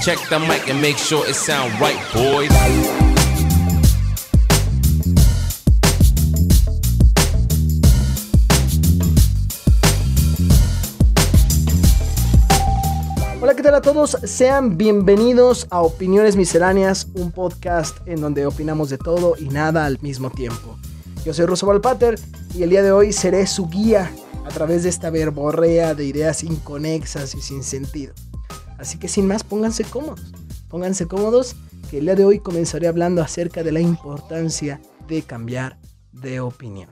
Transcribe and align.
Check 0.00 0.18
the 0.30 0.38
mic 0.38 0.66
and 0.70 0.80
make 0.80 0.96
sure 0.96 1.28
it 1.28 1.34
sound 1.34 1.78
right, 1.78 2.00
boys. 2.14 2.50
Hola, 13.42 13.54
¿qué 13.54 13.62
tal 13.62 13.74
a 13.74 13.82
todos? 13.82 14.16
Sean 14.24 14.78
bienvenidos 14.78 15.66
a 15.68 15.82
Opiniones 15.82 16.34
Misceláneas, 16.34 17.08
un 17.12 17.30
podcast 17.30 17.98
en 18.06 18.22
donde 18.22 18.46
opinamos 18.46 18.88
de 18.88 18.96
todo 18.96 19.34
y 19.38 19.50
nada 19.50 19.84
al 19.84 20.00
mismo 20.00 20.30
tiempo. 20.30 20.78
Yo 21.26 21.34
soy 21.34 21.44
Russo 21.44 21.66
Valpater 21.66 22.18
y 22.54 22.62
el 22.62 22.70
día 22.70 22.82
de 22.82 22.92
hoy 22.92 23.12
seré 23.12 23.46
su 23.46 23.68
guía 23.68 24.10
a 24.46 24.48
través 24.48 24.82
de 24.84 24.88
esta 24.88 25.10
verborrea 25.10 25.94
de 25.94 26.06
ideas 26.06 26.42
inconexas 26.42 27.34
y 27.34 27.42
sin 27.42 27.62
sentido. 27.62 28.14
Así 28.80 28.98
que 28.98 29.08
sin 29.08 29.26
más, 29.26 29.44
pónganse 29.44 29.84
cómodos. 29.84 30.32
Pónganse 30.68 31.06
cómodos 31.06 31.54
que 31.90 31.98
el 31.98 32.06
día 32.06 32.14
de 32.14 32.24
hoy 32.24 32.38
comenzaré 32.38 32.88
hablando 32.88 33.20
acerca 33.20 33.62
de 33.62 33.72
la 33.72 33.80
importancia 33.80 34.80
de 35.06 35.20
cambiar 35.20 35.78
de 36.12 36.40
opinión. 36.40 36.88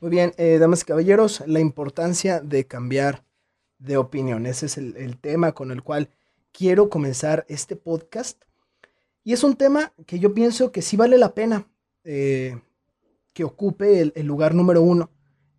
Muy 0.00 0.10
bien, 0.10 0.32
eh, 0.36 0.58
damas 0.58 0.82
y 0.82 0.84
caballeros, 0.86 1.44
la 1.46 1.60
importancia 1.60 2.40
de 2.40 2.66
cambiar 2.66 3.24
de 3.78 3.98
opinión. 3.98 4.46
Ese 4.46 4.66
es 4.66 4.78
el, 4.78 4.96
el 4.96 5.16
tema 5.16 5.52
con 5.52 5.70
el 5.70 5.84
cual 5.84 6.10
quiero 6.50 6.88
comenzar 6.88 7.46
este 7.48 7.76
podcast. 7.76 8.42
Y 9.22 9.32
es 9.32 9.44
un 9.44 9.54
tema 9.54 9.92
que 10.06 10.18
yo 10.18 10.34
pienso 10.34 10.72
que 10.72 10.82
sí 10.82 10.96
vale 10.96 11.18
la 11.18 11.34
pena 11.34 11.68
eh, 12.02 12.60
que 13.38 13.44
ocupe 13.44 14.00
el, 14.00 14.26
lugar 14.26 14.52
número 14.52 14.82
uno 14.82 15.12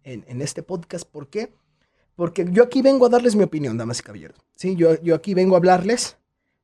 en, 0.03 0.41
este 0.41 0.63
podcast. 0.63 1.09
¿Por 1.09 1.29
qué? 1.29 1.53
Porque 2.17 2.45
yo 2.51 2.61
aquí 2.61 2.81
vengo 2.81 3.05
a 3.05 3.09
darles 3.09 3.37
mi 3.37 3.43
opinión, 3.43 3.77
damas 3.77 4.01
y 4.01 4.03
caballeros. 4.03 4.37
¿sí? 4.53 4.75
Yo, 4.75 5.01
yo 5.01 5.15
aquí 5.15 5.33
vengo 5.33 5.55
a 5.55 5.59
hablarles 5.59 6.17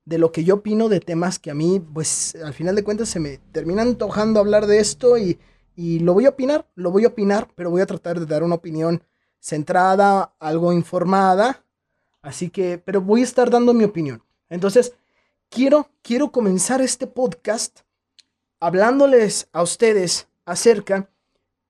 de 0.04 0.18
lo 0.18 0.34
que 0.34 0.44
yo 0.44 0.56
opino 0.56 0.90
de 0.90 1.00
temas 1.00 1.40
que 1.40 1.52
a 1.52 1.54
mí, 1.54 1.80
pues 1.80 2.36
al 2.44 2.54
final 2.54 2.76
de 2.76 2.84
cuentas, 2.84 3.08
se 3.08 3.22
me 3.22 3.38
terminan 3.54 3.88
antojando 3.88 4.42
hablar 4.42 4.68
de 4.68 4.80
esto 4.80 5.18
y, 5.18 5.40
y 5.74 6.00
lo 6.00 6.14
voy 6.14 6.26
a 6.26 6.32
opinar, 6.32 6.68
lo 6.76 6.92
voy 6.92 7.06
a 7.06 7.08
opinar, 7.08 7.48
pero 7.56 7.70
voy 7.70 7.80
a 7.80 7.86
tratar 7.86 8.20
de 8.20 8.26
dar 8.26 8.44
una 8.44 8.56
opinión 8.56 9.02
centrada, 9.40 10.36
algo 10.38 10.74
informada. 10.74 11.64
Así 12.24 12.50
que, 12.50 12.78
pero 12.78 13.00
voy 13.00 13.22
a 13.22 13.24
estar 13.24 13.50
dando 13.50 13.74
mi 13.74 13.86
opinión. 13.86 14.22
Entonces, 14.50 14.92
quiero, 15.48 15.90
quiero 16.02 16.34
comenzar 16.34 16.82
este 16.82 17.08
podcast 17.08 17.84
hablándoles 18.60 19.48
a 19.54 19.64
ustedes 19.64 20.28
acerca 20.46 21.10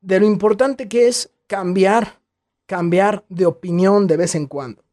de 0.02 0.20
lo 0.20 0.26
importante 0.26 0.88
que 0.88 1.08
es 1.08 1.32
cambiar, 1.48 2.20
cambiar 2.66 3.26
de 3.30 3.46
opinión 3.46 4.08
de 4.08 4.18
vez 4.18 4.36
en 4.36 4.48
cuando. 4.48 4.84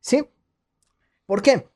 ¿Sí? 0.00 0.24
¿Por 1.26 1.42
qué? 1.42 1.66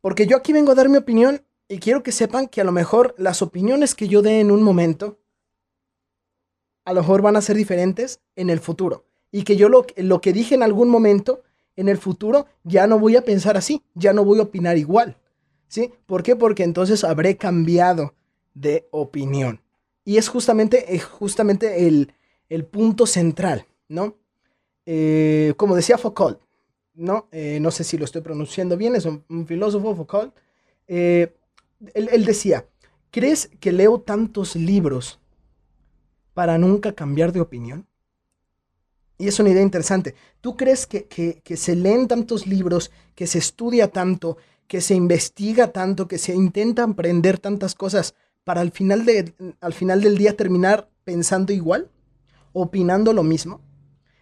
Porque 0.00 0.26
yo 0.26 0.36
aquí 0.36 0.52
vengo 0.52 0.72
a 0.72 0.74
dar 0.74 0.88
mi 0.88 0.96
opinión 0.96 1.42
y 1.68 1.78
quiero 1.78 2.02
que 2.02 2.12
sepan 2.12 2.48
que 2.48 2.60
a 2.60 2.64
lo 2.64 2.72
mejor 2.72 3.14
las 3.18 3.42
opiniones 3.42 3.94
que 3.94 4.08
yo 4.08 4.22
dé 4.22 4.40
en 4.40 4.50
un 4.50 4.62
momento, 4.62 5.18
a 6.84 6.92
lo 6.92 7.00
mejor 7.00 7.22
van 7.22 7.36
a 7.36 7.42
ser 7.42 7.56
diferentes 7.56 8.20
en 8.36 8.50
el 8.50 8.60
futuro 8.60 9.06
y 9.30 9.42
que 9.42 9.56
yo 9.56 9.68
lo, 9.68 9.86
lo 9.96 10.20
que 10.20 10.32
dije 10.32 10.54
en 10.54 10.62
algún 10.62 10.88
momento, 10.88 11.42
en 11.76 11.88
el 11.88 11.98
futuro, 11.98 12.46
ya 12.62 12.86
no 12.86 12.98
voy 12.98 13.16
a 13.16 13.24
pensar 13.24 13.56
así, 13.56 13.82
ya 13.94 14.12
no 14.12 14.24
voy 14.24 14.38
a 14.38 14.42
opinar 14.42 14.78
igual. 14.78 15.16
¿Sí? 15.66 15.92
¿Por 16.06 16.22
qué? 16.22 16.36
Porque 16.36 16.62
entonces 16.62 17.02
habré 17.02 17.36
cambiado 17.36 18.14
de 18.54 18.86
opinión. 18.92 19.63
Y 20.04 20.18
es 20.18 20.28
justamente, 20.28 20.94
es 20.94 21.04
justamente 21.04 21.86
el, 21.86 22.12
el, 22.48 22.66
punto 22.66 23.06
central, 23.06 23.66
¿no? 23.88 24.16
Eh, 24.84 25.54
como 25.56 25.74
decía 25.74 25.96
Foucault, 25.96 26.38
¿no? 26.94 27.28
Eh, 27.32 27.58
no 27.60 27.70
sé 27.70 27.84
si 27.84 27.96
lo 27.96 28.04
estoy 28.04 28.20
pronunciando 28.20 28.76
bien, 28.76 28.94
es 28.96 29.06
un, 29.06 29.46
filósofo 29.46 29.96
Foucault. 29.96 30.34
Eh, 30.86 31.34
él, 31.94 32.24
decía, 32.24 32.66
¿crees 33.10 33.50
que 33.60 33.72
leo 33.72 34.00
tantos 34.00 34.56
libros 34.56 35.20
para 36.34 36.58
nunca 36.58 36.92
cambiar 36.92 37.32
de 37.32 37.40
opinión? 37.40 37.86
Y 39.16 39.28
es 39.28 39.38
una 39.38 39.50
idea 39.50 39.62
interesante. 39.62 40.14
¿Tú 40.40 40.56
crees 40.56 40.86
que, 40.86 41.06
que, 41.06 41.56
se 41.56 41.76
leen 41.76 42.08
tantos 42.08 42.46
libros, 42.46 42.90
que 43.14 43.26
se 43.26 43.38
estudia 43.38 43.88
tanto, 43.88 44.36
que 44.66 44.80
se 44.80 44.94
investiga 44.94 45.72
tanto, 45.72 46.08
que 46.08 46.18
se 46.18 46.34
intentan 46.34 46.90
aprender 46.90 47.38
tantas 47.38 47.74
cosas 47.74 48.14
para 48.44 48.60
al 48.60 48.70
final, 48.70 49.04
de, 49.04 49.34
al 49.60 49.72
final 49.72 50.00
del 50.00 50.16
día 50.16 50.36
terminar 50.36 50.90
pensando 51.04 51.52
igual? 51.52 51.90
¿Opinando 52.52 53.12
lo 53.12 53.22
mismo? 53.22 53.60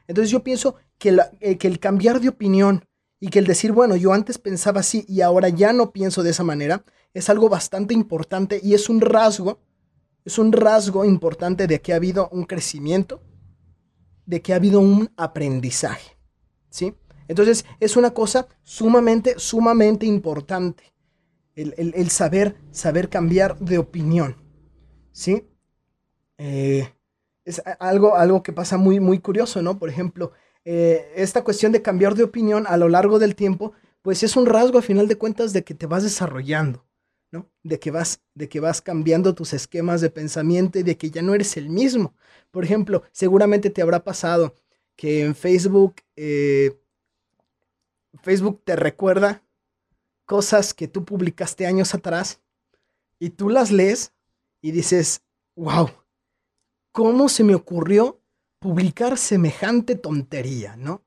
Entonces 0.06 0.30
yo 0.30 0.42
pienso 0.42 0.76
que, 0.98 1.12
la, 1.12 1.30
eh, 1.40 1.58
que 1.58 1.68
el 1.68 1.78
cambiar 1.78 2.20
de 2.20 2.28
opinión 2.28 2.84
y 3.20 3.28
que 3.28 3.38
el 3.38 3.46
decir, 3.46 3.72
bueno, 3.72 3.96
yo 3.96 4.12
antes 4.12 4.38
pensaba 4.38 4.80
así 4.80 5.04
y 5.08 5.20
ahora 5.20 5.48
ya 5.48 5.72
no 5.72 5.92
pienso 5.92 6.22
de 6.22 6.30
esa 6.30 6.44
manera, 6.44 6.84
es 7.14 7.28
algo 7.28 7.48
bastante 7.48 7.94
importante 7.94 8.60
y 8.62 8.74
es 8.74 8.88
un 8.88 9.00
rasgo, 9.00 9.60
es 10.24 10.38
un 10.38 10.52
rasgo 10.52 11.04
importante 11.04 11.66
de 11.66 11.80
que 11.80 11.92
ha 11.92 11.96
habido 11.96 12.28
un 12.32 12.44
crecimiento 12.44 13.22
de 14.24 14.40
que 14.40 14.52
ha 14.52 14.56
habido 14.56 14.80
un 14.80 15.10
aprendizaje, 15.16 16.16
¿sí? 16.70 16.94
Entonces 17.28 17.64
es 17.80 17.96
una 17.96 18.12
cosa 18.12 18.46
sumamente, 18.62 19.34
sumamente 19.38 20.06
importante 20.06 20.91
el, 21.56 21.74
el, 21.76 22.10
saber, 22.10 22.56
saber 22.70 23.08
cambiar 23.08 23.58
de 23.58 23.78
opinión, 23.78 24.36
¿sí? 25.12 25.44
Eh, 26.38 26.88
es 27.44 27.62
algo, 27.78 28.16
algo 28.16 28.42
que 28.42 28.52
pasa 28.52 28.76
muy, 28.76 29.00
muy 29.00 29.18
curioso, 29.18 29.62
¿no? 29.62 29.78
Por 29.78 29.88
ejemplo, 29.88 30.32
eh, 30.64 31.12
esta 31.16 31.44
cuestión 31.44 31.72
de 31.72 31.82
cambiar 31.82 32.14
de 32.14 32.22
opinión 32.22 32.66
a 32.66 32.76
lo 32.76 32.88
largo 32.88 33.18
del 33.18 33.34
tiempo, 33.34 33.72
pues 34.00 34.22
es 34.22 34.36
un 34.36 34.46
rasgo 34.46 34.78
a 34.78 34.82
final 34.82 35.08
de 35.08 35.16
cuentas 35.16 35.52
de 35.52 35.64
que 35.64 35.74
te 35.74 35.86
vas 35.86 36.02
desarrollando, 36.02 36.84
¿no? 37.30 37.50
De 37.62 37.78
que 37.78 37.90
vas, 37.90 38.20
de 38.34 38.48
que 38.48 38.60
vas 38.60 38.80
cambiando 38.80 39.34
tus 39.34 39.52
esquemas 39.52 40.00
de 40.00 40.10
pensamiento 40.10 40.78
y 40.78 40.82
de 40.82 40.96
que 40.96 41.10
ya 41.10 41.22
no 41.22 41.34
eres 41.34 41.56
el 41.56 41.68
mismo. 41.68 42.14
Por 42.50 42.64
ejemplo, 42.64 43.02
seguramente 43.12 43.70
te 43.70 43.82
habrá 43.82 44.04
pasado 44.04 44.54
que 44.96 45.24
en 45.24 45.34
Facebook, 45.34 45.96
eh, 46.16 46.78
Facebook 48.22 48.62
te 48.64 48.76
recuerda 48.76 49.41
cosas 50.24 50.74
que 50.74 50.88
tú 50.88 51.04
publicaste 51.04 51.66
años 51.66 51.94
atrás 51.94 52.40
y 53.18 53.30
tú 53.30 53.48
las 53.48 53.70
lees 53.70 54.12
y 54.60 54.70
dices, 54.70 55.22
wow, 55.56 55.90
¿cómo 56.92 57.28
se 57.28 57.44
me 57.44 57.54
ocurrió 57.54 58.20
publicar 58.58 59.18
semejante 59.18 59.96
tontería, 59.96 60.76
no? 60.76 61.02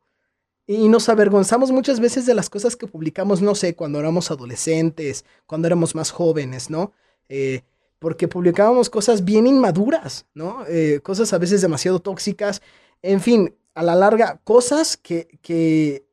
Y 0.68 0.90
nos 0.90 1.10
avergonzamos 1.10 1.72
muchas 1.72 2.00
veces 2.00 2.26
de 2.26 2.34
las 2.34 2.50
cosas 2.50 2.76
que 2.76 2.88
publicamos, 2.88 3.42
no 3.42 3.54
sé, 3.54 3.76
cuando 3.76 4.00
éramos 4.00 4.32
adolescentes, 4.32 5.24
cuando 5.46 5.68
éramos 5.68 5.94
más 5.94 6.12
jóvenes, 6.12 6.70
¿no? 6.70 6.92
Eh, 7.30 7.62
porque 8.00 8.28
publicábamos 8.28 8.90
cosas 8.90 9.24
bien 9.24 9.48
inmaduras, 9.48 10.26
¿no? 10.34 10.66
Eh, 10.68 11.00
cosas 11.04 11.32
a 11.34 11.38
veces 11.38 11.62
demasiado 11.62 12.00
tóxicas, 12.00 12.62
en 13.02 13.22
fin, 13.22 13.56
a 13.76 13.84
la 13.84 13.96
larga, 13.96 14.42
cosas 14.44 14.98
que, 14.98 15.40
que, 15.42 16.06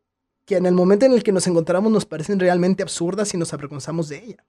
que 0.44 0.56
en 0.56 0.66
el 0.66 0.74
momento 0.74 1.06
en 1.06 1.12
el 1.12 1.22
que 1.22 1.32
nos 1.32 1.46
encontramos 1.46 1.92
nos 1.92 2.04
parecen 2.04 2.40
realmente 2.40 2.82
absurdas 2.82 3.32
y 3.34 3.36
nos 3.36 3.52
avergonzamos 3.52 4.08
de 4.08 4.24
ella. 4.24 4.44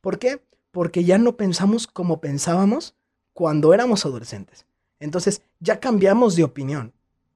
¿Por 0.00 0.18
qué? 0.18 0.42
Porque 0.70 1.04
ya 1.04 1.18
no 1.18 1.36
pensamos 1.36 1.86
como 1.86 2.20
pensábamos 2.20 2.94
cuando 3.32 3.72
éramos 3.72 4.04
adolescentes. 4.04 4.66
Entonces, 5.00 5.42
ya 5.60 5.80
cambiamos 5.80 6.36
de 6.36 6.44
opinión. 6.44 6.92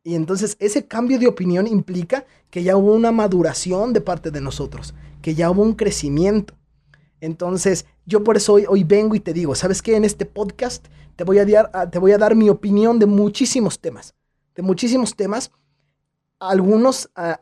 Y 0.07 0.15
entonces 0.15 0.57
ese 0.61 0.87
cambio 0.87 1.19
de 1.19 1.27
opinión 1.27 1.67
implica 1.67 2.27
que 2.51 2.63
ya 2.63 2.77
hubo 2.77 2.95
una 2.95 3.11
maduración 3.11 3.93
de 3.93 4.01
parte 4.01 4.31
de 4.31 4.41
nosotros, 4.41 4.95
que 5.21 5.35
ya 5.35 5.51
hubo 5.51 5.63
un 5.63 5.75
crecimiento. 5.75 6.55
Entonces, 7.21 7.87
yo 8.05 8.23
por 8.23 8.37
eso 8.37 8.53
hoy, 8.53 8.67
hoy, 8.69 8.85
vengo 8.85 9.17
y 9.17 9.21
te 9.21 9.33
digo, 9.33 9.57
¿sabes 9.57 9.83
qué? 9.83 9.97
En 9.97 10.05
este 10.05 10.25
podcast 10.25 10.87
te 11.17 11.25
voy, 11.25 11.39
a 11.39 11.91
te 11.91 11.99
voy 11.99 12.13
a 12.13 12.19
dar 12.19 12.37
mi 12.37 12.49
opinión 12.51 13.01
de 13.01 13.07
muchísimos 13.07 13.81
temas. 13.81 14.15
De 14.55 14.63
muchísimos 14.63 15.17
temas. 15.17 15.51
Algunos, 16.39 17.11
a, 17.15 17.33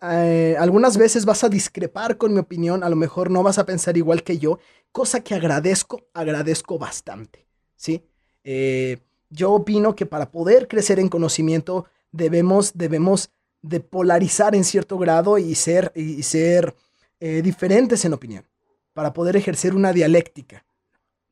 algunas 0.58 0.96
veces 0.96 1.24
vas 1.24 1.42
a 1.42 1.48
discrepar 1.48 2.16
con 2.16 2.32
mi 2.32 2.38
opinión, 2.38 2.84
a 2.84 2.88
lo 2.88 2.96
mejor 2.96 3.30
no 3.30 3.42
vas 3.42 3.58
a 3.58 3.66
pensar 3.66 3.96
igual 3.96 4.22
que 4.22 4.38
yo, 4.38 4.58
cosa 4.92 5.24
que 5.24 5.34
agradezco, 5.34 6.06
agradezco 6.14 6.78
bastante, 6.78 7.46
¿sí? 7.74 8.04
Eh, 8.44 8.98
yo 9.30 9.52
opino 9.52 9.96
que 9.96 10.06
para 10.06 10.30
poder 10.30 10.68
crecer 10.68 11.00
en 11.00 11.08
conocimiento 11.08 11.86
debemos, 12.12 12.72
debemos 12.74 13.30
de 13.62 13.80
polarizar 13.80 14.54
en 14.54 14.62
cierto 14.62 14.98
grado 14.98 15.38
y 15.38 15.54
ser, 15.54 15.90
y 15.96 16.22
ser 16.22 16.74
eh, 17.18 17.42
diferentes 17.42 18.04
en 18.04 18.12
opinión 18.12 18.44
para 18.92 19.12
poder 19.12 19.36
ejercer 19.36 19.74
una 19.74 19.92
dialéctica, 19.92 20.64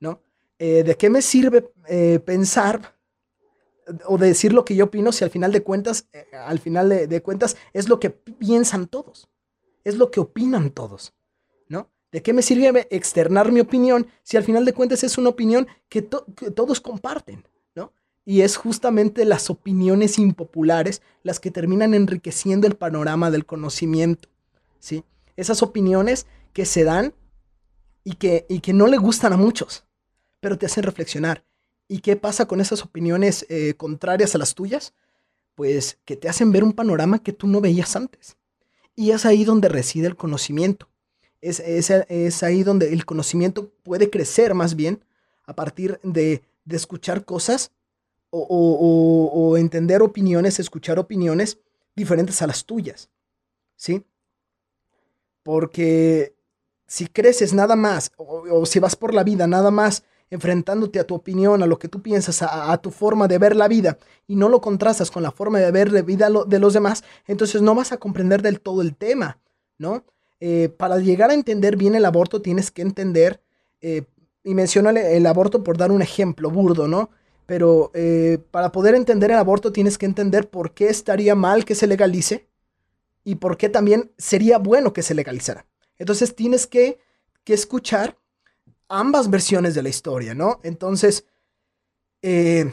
¿no? 0.01 0.21
Eh, 0.59 0.83
¿De 0.83 0.97
qué 0.97 1.11
me 1.11 1.23
sirve 1.23 1.71
eh, 1.89 2.19
pensar 2.25 2.95
o 4.07 4.19
decir 4.19 4.53
lo 4.53 4.65
que 4.65 4.75
yo 4.75 4.87
opino 4.87 5.13
si 5.13 5.25
al 5.25 5.31
final 5.31 5.53
de 5.53 5.63
cuentas, 5.63 6.09
eh, 6.13 6.27
al 6.33 6.59
final 6.59 6.89
de, 6.89 7.23
cuentas 7.23 7.57
es 7.73 7.89
lo 7.89 8.01
que 8.01 8.11
piensan 8.11 8.87
todos, 8.87 9.29
es 9.85 9.97
lo 9.97 10.11
que 10.11 10.21
opinan 10.21 10.71
todos, 10.71 11.15
¿no? 11.69 11.91
¿De 12.11 12.23
qué 12.23 12.33
me 12.33 12.43
sirve 12.43 12.87
externar 12.91 13.53
mi 13.53 13.61
opinión 13.61 14.07
si 14.23 14.37
al 14.37 14.45
final 14.45 14.65
de 14.65 14.73
cuentas 14.73 15.03
es 15.03 15.19
una 15.19 15.31
opinión 15.31 15.67
que, 15.89 16.09
que 16.37 16.51
todos 16.51 16.81
comparten, 16.81 17.45
¿no? 17.75 17.93
Y 18.25 18.43
es 18.43 18.57
justamente 18.57 19.25
las 19.25 19.51
opiniones 19.51 20.19
impopulares 20.19 21.03
las 21.23 21.41
que 21.41 21.51
terminan 21.51 21.95
enriqueciendo 21.95 22.67
el 22.67 22.77
panorama 22.77 23.31
del 23.31 23.47
conocimiento. 23.47 24.29
¿sí? 24.79 25.05
Esas 25.37 25.63
opiniones 25.63 26.27
que 26.53 26.67
se 26.67 26.85
dan 26.85 27.15
y 28.05 28.15
que, 28.15 28.47
y 28.49 28.61
que 28.61 28.73
no 28.73 28.87
le 28.87 28.99
gustan 28.99 29.33
a 29.33 29.37
muchos, 29.37 29.87
pero 30.41 30.59
te 30.59 30.67
hacen 30.67 30.83
reflexionar. 30.83 31.45
¿Y 31.93 31.99
qué 31.99 32.17
pasa 32.17 32.47
con 32.47 32.63
esas 32.63 32.83
opiniones 32.83 33.45
eh, 33.51 33.75
contrarias 33.75 34.35
a 34.35 34.39
las 34.39 34.55
tuyas? 34.55 34.95
Pues 35.55 35.99
que 36.07 36.17
te 36.17 36.27
hacen 36.27 36.51
ver 36.51 36.65
un 36.65 36.73
panorama 36.73 37.23
que 37.23 37.35
tú 37.35 37.47
no 37.47 37.61
veías 37.61 37.97
antes. 37.97 38.39
Y 38.97 39.11
es 39.11 39.27
ahí 39.27 39.45
donde 39.45 39.69
reside 39.69 40.07
el 40.07 40.17
conocimiento. 40.17 40.89
Es, 41.43 41.61
es, 41.61 42.43
ahí 42.43 42.63
donde 42.63 42.95
el 42.95 43.05
conocimiento 43.05 43.71
puede 43.83 44.09
crecer 44.09 44.55
más 44.55 44.75
bien 44.75 45.05
a 45.45 45.55
partir 45.55 46.01
de, 46.03 46.43
de 46.65 46.77
escuchar 46.77 47.27
cosas 47.27 47.73
o, 48.31 49.55
entender 49.59 50.01
opiniones, 50.01 50.61
escuchar 50.61 50.99
opiniones 50.99 51.59
diferentes 51.95 52.41
a 52.41 52.47
las 52.47 52.65
tuyas. 52.65 53.11
¿Sí? 53.77 54.03
Porque 55.43 56.35
si 56.87 57.07
creces 57.07 57.53
nada 57.53 57.77
más, 57.77 58.13
o, 58.17 58.65
si 58.65 58.79
vas 58.79 58.97
por 58.97 59.13
la 59.13 59.25
vida 59.25 59.47
nada 59.47 59.71
más 59.71 60.05
enfrentándote 60.33 60.99
a 60.99 61.07
tu 61.07 61.15
opinión, 61.15 61.63
a 61.63 61.67
lo 61.67 61.79
que 61.79 61.89
tú 61.89 62.03
piensas, 62.03 62.43
a, 62.43 62.77
tu 62.79 62.91
forma 62.91 63.29
de 63.29 63.39
ver 63.39 63.55
la 63.55 63.69
vida, 63.69 63.99
y 64.27 64.37
no 64.37 64.49
lo 64.49 64.61
contrastas 64.61 65.11
con 65.11 65.23
la 65.23 65.31
forma 65.31 65.59
de 65.59 65.71
ver 65.71 65.93
la 65.93 66.03
vida 66.03 66.29
de 66.47 66.59
los 66.59 66.73
demás, 66.73 67.05
entonces 67.27 67.63
no 67.63 67.75
vas 67.75 67.93
a 67.93 67.99
comprender 67.99 68.43
del 68.43 68.61
todo 68.61 68.83
el 68.83 68.97
tema, 68.97 69.39
¿no? 69.79 70.05
Eh, 70.41 70.69
para 70.77 70.99
llegar 70.99 71.31
a 71.31 71.35
entender 71.35 71.77
bien 71.77 71.95
el 71.95 72.05
aborto 72.05 72.43
tienes 72.43 72.71
que 72.71 72.83
entender, 72.83 73.41
eh, 73.81 74.03
y 74.43 74.55
menciono 74.55 74.91
el 74.91 75.27
aborto 75.27 75.63
por 75.63 75.77
dar 75.77 75.93
un 75.93 76.03
ejemplo 76.03 76.51
burdo, 76.51 76.89
¿no? 76.89 77.11
pero 77.47 77.91
eh, 77.93 78.39
para 78.51 78.73
poder 78.73 78.95
entender 78.95 79.31
el 79.31 79.37
aborto 79.37 79.73
tienes 79.73 79.99
que 79.99 80.07
entender 80.07 80.49
por 80.49 80.73
qué 80.73 80.89
estaría 80.89 81.35
mal 81.35 81.65
que 81.65 81.75
se 81.75 81.87
legalice 81.87 82.49
y 83.25 83.35
por 83.35 83.57
qué 83.57 83.69
también 83.69 84.11
sería 84.17 84.59
bueno 84.59 84.93
que 84.93 85.03
se 85.03 85.15
legalizara. 85.15 85.67
Entonces 85.99 86.35
tienes 86.35 86.67
que, 86.67 86.99
escuchar 87.45 88.17
ambas 88.93 89.31
versiones 89.31 89.75
de 89.75 89.83
la 89.83 89.89
historia, 89.89 90.35
¿no? 90.35 90.61
Entonces, 90.63 91.25
eh, 92.21 92.73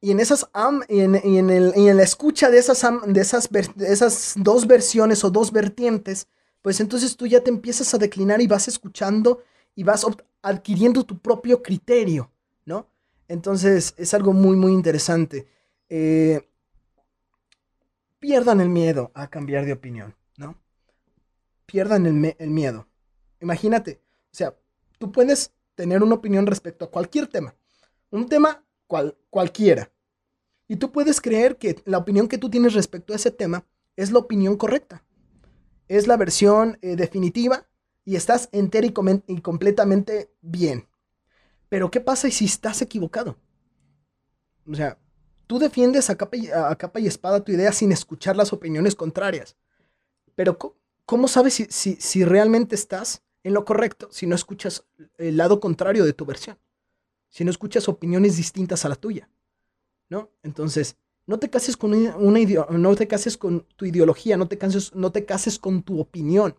y 0.00 0.10
en 0.10 0.20
esas 0.20 0.48
y 0.88 1.00
en, 1.00 1.96
la 1.96 2.02
escucha 2.02 2.50
de 2.50 2.58
esas, 2.58 2.82
de 3.06 3.20
esas, 3.20 3.48
de 3.50 3.92
esas 3.92 4.34
dos 4.36 4.66
versiones 4.66 5.24
o 5.24 5.30
dos 5.30 5.50
vertientes, 5.50 6.28
pues 6.62 6.80
entonces 6.80 7.16
tú 7.16 7.26
ya 7.26 7.42
te 7.42 7.50
empiezas 7.50 7.92
a 7.94 7.98
declinar 7.98 8.40
y 8.40 8.46
vas 8.46 8.68
escuchando 8.68 9.42
y 9.74 9.82
vas 9.82 10.06
adquiriendo 10.42 11.04
tu 11.04 11.18
propio 11.18 11.62
criterio, 11.62 12.30
¿no? 12.64 12.88
Entonces 13.28 13.94
es 13.96 14.14
algo 14.14 14.32
muy, 14.32 14.56
muy 14.56 14.72
interesante. 14.72 15.46
Eh, 15.88 16.48
pierdan 18.18 18.60
el 18.60 18.68
miedo 18.68 19.10
a 19.14 19.28
cambiar 19.28 19.64
de 19.64 19.72
opinión, 19.72 20.14
¿no? 20.36 20.56
Pierdan 21.66 22.06
el, 22.06 22.50
miedo. 22.50 22.86
Imagínate, 23.40 24.00
o 24.32 24.36
sea, 24.36 24.54
tú 25.04 25.12
puedes 25.12 25.52
tener 25.74 26.02
una 26.02 26.14
opinión 26.14 26.46
respecto 26.46 26.86
a 26.86 26.90
cualquier 26.90 27.26
tema, 27.26 27.54
un 28.08 28.26
tema 28.26 28.64
cual, 28.86 29.14
cualquiera, 29.28 29.92
y 30.66 30.76
tú 30.76 30.92
puedes 30.92 31.20
creer 31.20 31.58
que 31.58 31.82
la 31.84 31.98
opinión 31.98 32.26
que 32.26 32.38
tú 32.38 32.48
tienes 32.48 32.72
respecto 32.72 33.12
a 33.12 33.16
ese 33.16 33.30
tema 33.30 33.66
es 33.96 34.12
la 34.12 34.20
opinión 34.20 34.56
correcta, 34.56 35.04
es 35.88 36.06
la 36.06 36.16
versión 36.16 36.78
eh, 36.80 36.96
definitiva 36.96 37.66
y 38.06 38.16
estás 38.16 38.48
entera 38.50 38.86
y 38.86 39.40
completamente 39.42 40.30
bien. 40.40 40.88
Pero 41.68 41.90
¿qué 41.90 42.00
pasa 42.00 42.30
si 42.30 42.46
estás 42.46 42.80
equivocado? 42.80 43.36
O 44.66 44.74
sea, 44.74 44.96
tú 45.46 45.58
defiendes 45.58 46.08
a 46.08 46.16
capa 46.16 46.98
y, 46.98 47.06
espada 47.06 47.44
tu 47.44 47.52
idea 47.52 47.72
sin 47.72 47.92
escuchar 47.92 48.36
las 48.36 48.54
opiniones 48.54 48.94
contrarias. 48.94 49.54
Pero 50.34 50.56
¿cómo 51.04 51.28
sabes 51.28 51.52
si, 51.68 51.96
si, 51.96 52.24
realmente 52.24 52.74
estás 52.74 53.22
en 53.44 53.54
lo 53.54 53.64
correcto 53.64 54.08
si 54.10 54.26
no 54.26 54.34
escuchas 54.34 54.84
el 55.16 55.36
lado 55.36 55.60
contrario 55.60 56.04
de 56.04 56.12
tu 56.12 56.26
versión? 56.26 56.58
Si 57.28 57.44
no 57.44 57.50
escuchas 57.50 57.88
opiniones 57.88 58.36
distintas 58.36 58.84
a 58.84 58.88
la 58.88 58.96
tuya. 58.96 59.28
¿No? 60.08 60.30
Entonces, 60.42 60.96
no 61.26 61.38
te 61.38 61.48
cases 61.48 61.76
con 61.76 61.94
una, 61.94 62.16
no 62.70 62.96
te 62.96 63.06
cases 63.08 63.38
con 63.38 63.66
tu 63.76 63.86
ideología, 63.86 64.36
no 64.36 64.48
te, 64.48 64.58
cases, 64.58 64.94
no 64.94 65.12
te 65.12 65.24
cases 65.24 65.58
con 65.58 65.82
tu 65.82 66.00
opinión. 66.00 66.56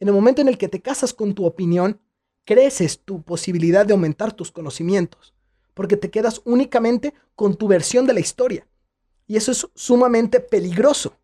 En 0.00 0.08
el 0.08 0.14
momento 0.14 0.42
en 0.42 0.48
el 0.48 0.58
que 0.58 0.68
te 0.68 0.82
casas 0.82 1.14
con 1.14 1.34
tu 1.34 1.46
opinión, 1.46 2.00
creces 2.44 3.00
tu 3.00 3.22
posibilidad 3.22 3.86
de 3.86 3.94
aumentar 3.94 4.32
tus 4.32 4.52
conocimientos, 4.52 5.34
porque 5.72 5.96
te 5.96 6.10
quedas 6.10 6.42
únicamente 6.44 7.14
con 7.34 7.56
tu 7.56 7.68
versión 7.68 8.06
de 8.06 8.12
la 8.12 8.20
historia. 8.20 8.66
Y 9.26 9.36
eso 9.36 9.52
es 9.52 9.66
sumamente 9.74 10.40
peligroso. 10.40 11.16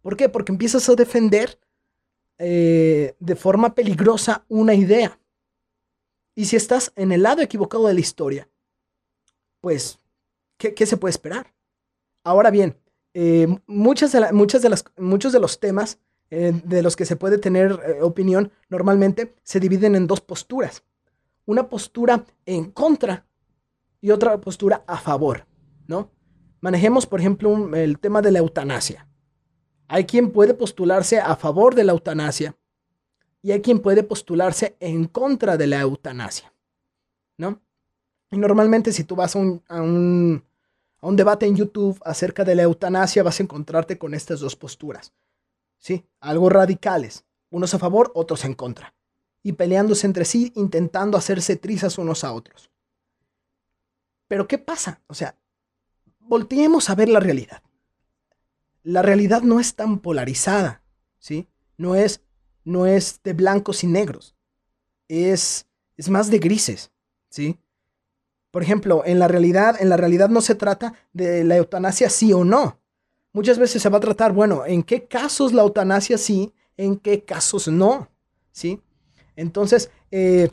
¿Por 0.00 0.16
qué? 0.16 0.28
Porque 0.28 0.52
empiezas 0.52 0.88
a 0.88 0.94
defender 0.94 1.58
eh, 2.44 3.14
de 3.20 3.36
forma 3.36 3.72
peligrosa 3.72 4.44
una 4.48 4.74
idea. 4.74 5.16
Y 6.34 6.46
si 6.46 6.56
estás 6.56 6.92
en 6.96 7.12
el 7.12 7.22
lado 7.22 7.40
equivocado 7.40 7.86
de 7.86 7.94
la 7.94 8.00
historia, 8.00 8.48
pues, 9.60 10.00
¿qué, 10.56 10.84
se 10.84 10.96
puede 10.96 11.12
esperar? 11.12 11.54
Ahora 12.24 12.50
bien, 12.50 12.76
eh, 13.14 13.46
muchas 13.68 14.10
de 14.10 14.32
muchas 14.32 14.60
de 14.60 14.70
las, 14.70 14.84
muchos 14.96 15.32
de 15.32 15.38
los 15.38 15.60
temas 15.60 16.00
eh, 16.30 16.60
de 16.64 16.82
los 16.82 16.96
que 16.96 17.04
se 17.04 17.14
puede 17.14 17.38
tener 17.38 17.78
opinión 18.00 18.50
normalmente 18.68 19.36
se 19.44 19.60
dividen 19.60 19.94
en 19.94 20.08
dos 20.08 20.20
posturas. 20.20 20.82
Una 21.46 21.68
postura 21.68 22.24
en 22.44 22.72
contra 22.72 23.24
y 24.00 24.10
otra 24.10 24.40
postura 24.40 24.82
a 24.88 24.98
favor, 24.98 25.46
¿no? 25.86 26.10
Manejemos, 26.60 27.06
por 27.06 27.20
ejemplo, 27.20 27.72
el 27.76 28.00
tema 28.00 28.20
de 28.20 28.32
la 28.32 28.40
eutanasia. 28.40 29.06
Hay 29.92 30.06
quien 30.06 30.30
puede 30.30 30.54
postularse 30.54 31.20
a 31.20 31.36
favor 31.36 31.74
de 31.74 31.84
la 31.84 31.92
eutanasia 31.92 32.56
y 33.42 33.52
hay 33.52 33.60
quien 33.60 33.78
puede 33.78 34.02
postularse 34.02 34.74
en 34.80 35.04
contra 35.06 35.58
de 35.58 35.66
la 35.66 35.82
eutanasia, 35.82 36.54
¿no? 37.36 37.60
Y 38.30 38.38
normalmente 38.38 38.90
si 38.94 39.04
tú 39.04 39.16
vas 39.16 39.36
a 39.36 39.38
un, 39.38 40.42
debate 41.02 41.44
en 41.44 41.56
YouTube 41.56 42.00
acerca 42.06 42.42
de 42.42 42.54
la 42.54 42.62
eutanasia 42.62 43.22
vas 43.22 43.38
a 43.38 43.42
encontrarte 43.42 43.98
con 43.98 44.14
estas 44.14 44.40
dos 44.40 44.56
posturas. 44.56 45.12
¿sí? 45.76 46.06
Algo 46.20 46.48
radicales, 46.48 47.26
unos 47.50 47.74
a 47.74 47.78
favor, 47.78 48.12
otros 48.14 48.46
en 48.46 48.54
contra, 48.54 48.94
y 49.42 49.52
peleándose 49.52 50.06
entre 50.06 50.24
sí, 50.24 50.54
intentando 50.56 51.18
hacerse 51.18 51.56
trizas 51.56 51.98
unos 51.98 52.24
a 52.24 52.32
otros. 52.32 52.70
Pero 54.26 54.48
¿qué 54.48 54.56
pasa? 54.56 55.02
O 55.06 55.12
sea, 55.12 55.36
volteemos 56.18 56.88
a 56.88 56.94
ver 56.94 57.10
la 57.10 57.20
realidad. 57.20 57.62
La 58.82 59.02
realidad 59.02 59.42
no 59.42 59.60
es 59.60 59.74
tan 59.74 59.98
polarizada, 59.98 60.82
¿sí? 61.18 61.48
No 61.76 61.94
es, 61.94 62.22
no 62.64 62.86
es 62.86 63.20
de 63.22 63.32
blancos 63.32 63.84
y 63.84 63.86
negros, 63.86 64.36
es, 65.08 65.66
es 65.96 66.08
más 66.08 66.30
de 66.30 66.38
grises, 66.38 66.90
¿sí? 67.28 67.58
Por 68.50 68.62
ejemplo, 68.62 69.02
en 69.06 69.18
la 69.18 69.28
realidad, 69.28 69.80
en 69.80 69.88
la 69.88 69.96
realidad 69.96 70.28
no 70.28 70.40
se 70.40 70.54
trata 70.54 70.94
de 71.12 71.44
la 71.44 71.56
eutanasia 71.56 72.10
sí 72.10 72.32
o 72.32 72.44
no, 72.44 72.80
muchas 73.32 73.58
veces 73.58 73.82
se 73.82 73.88
va 73.88 73.98
a 73.98 74.02
tratar, 74.02 74.32
bueno, 74.32 74.64
en 74.66 74.82
qué 74.82 75.06
casos 75.06 75.52
la 75.52 75.62
eutanasia 75.62 76.18
sí, 76.18 76.52
en 76.76 76.96
qué 76.96 77.24
casos 77.24 77.68
no, 77.68 78.10
¿sí? 78.52 78.80
Entonces, 79.36 79.90
eh, 80.10 80.50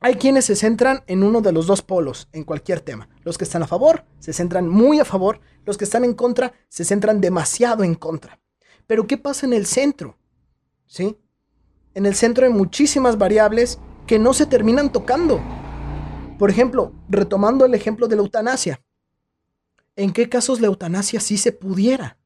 hay 0.00 0.14
quienes 0.14 0.44
se 0.44 0.56
centran 0.56 1.02
en 1.06 1.22
uno 1.22 1.40
de 1.40 1.52
los 1.52 1.66
dos 1.66 1.82
polos 1.82 2.28
en 2.32 2.44
cualquier 2.44 2.80
tema. 2.80 3.08
Los 3.24 3.36
que 3.36 3.44
están 3.44 3.62
a 3.62 3.66
favor 3.66 4.04
se 4.18 4.32
centran 4.32 4.68
muy 4.68 5.00
a 5.00 5.04
favor, 5.04 5.40
los 5.64 5.76
que 5.76 5.84
están 5.84 6.04
en 6.04 6.14
contra 6.14 6.52
se 6.68 6.84
centran 6.84 7.20
demasiado 7.20 7.82
en 7.82 7.94
contra. 7.94 8.40
Pero 8.86 9.06
¿qué 9.06 9.18
pasa 9.18 9.46
en 9.46 9.52
el 9.52 9.66
centro? 9.66 10.16
¿Sí? 10.86 11.18
En 11.94 12.06
el 12.06 12.14
centro 12.14 12.46
hay 12.46 12.52
muchísimas 12.52 13.18
variables 13.18 13.80
que 14.06 14.18
no 14.18 14.32
se 14.34 14.46
terminan 14.46 14.92
tocando. 14.92 15.40
Por 16.38 16.48
ejemplo, 16.48 16.92
retomando 17.08 17.64
el 17.64 17.74
ejemplo 17.74 18.06
de 18.06 18.16
la 18.16 18.22
eutanasia. 18.22 18.80
¿En 19.96 20.12
qué 20.12 20.28
casos 20.28 20.60
la 20.60 20.68
eutanasia 20.68 21.18
sí 21.18 21.36
se 21.36 21.50
pudiera? 21.50 22.18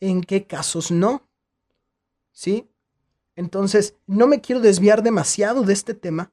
¿En 0.00 0.22
qué 0.22 0.44
casos 0.46 0.90
no? 0.90 1.28
¿Sí? 2.32 2.68
Entonces, 3.36 3.94
no 4.06 4.26
me 4.26 4.40
quiero 4.40 4.60
desviar 4.60 5.02
demasiado 5.04 5.62
de 5.62 5.72
este 5.72 5.94
tema, 5.94 6.32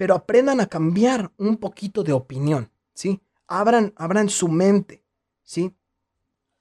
pero 0.00 0.14
aprendan 0.14 0.60
a 0.60 0.66
cambiar 0.66 1.30
un 1.36 1.58
poquito 1.58 2.02
de 2.02 2.14
opinión, 2.14 2.70
¿sí? 2.94 3.20
Abran, 3.46 3.92
abran 3.96 4.30
su 4.30 4.48
mente, 4.48 5.04
¿sí? 5.42 5.74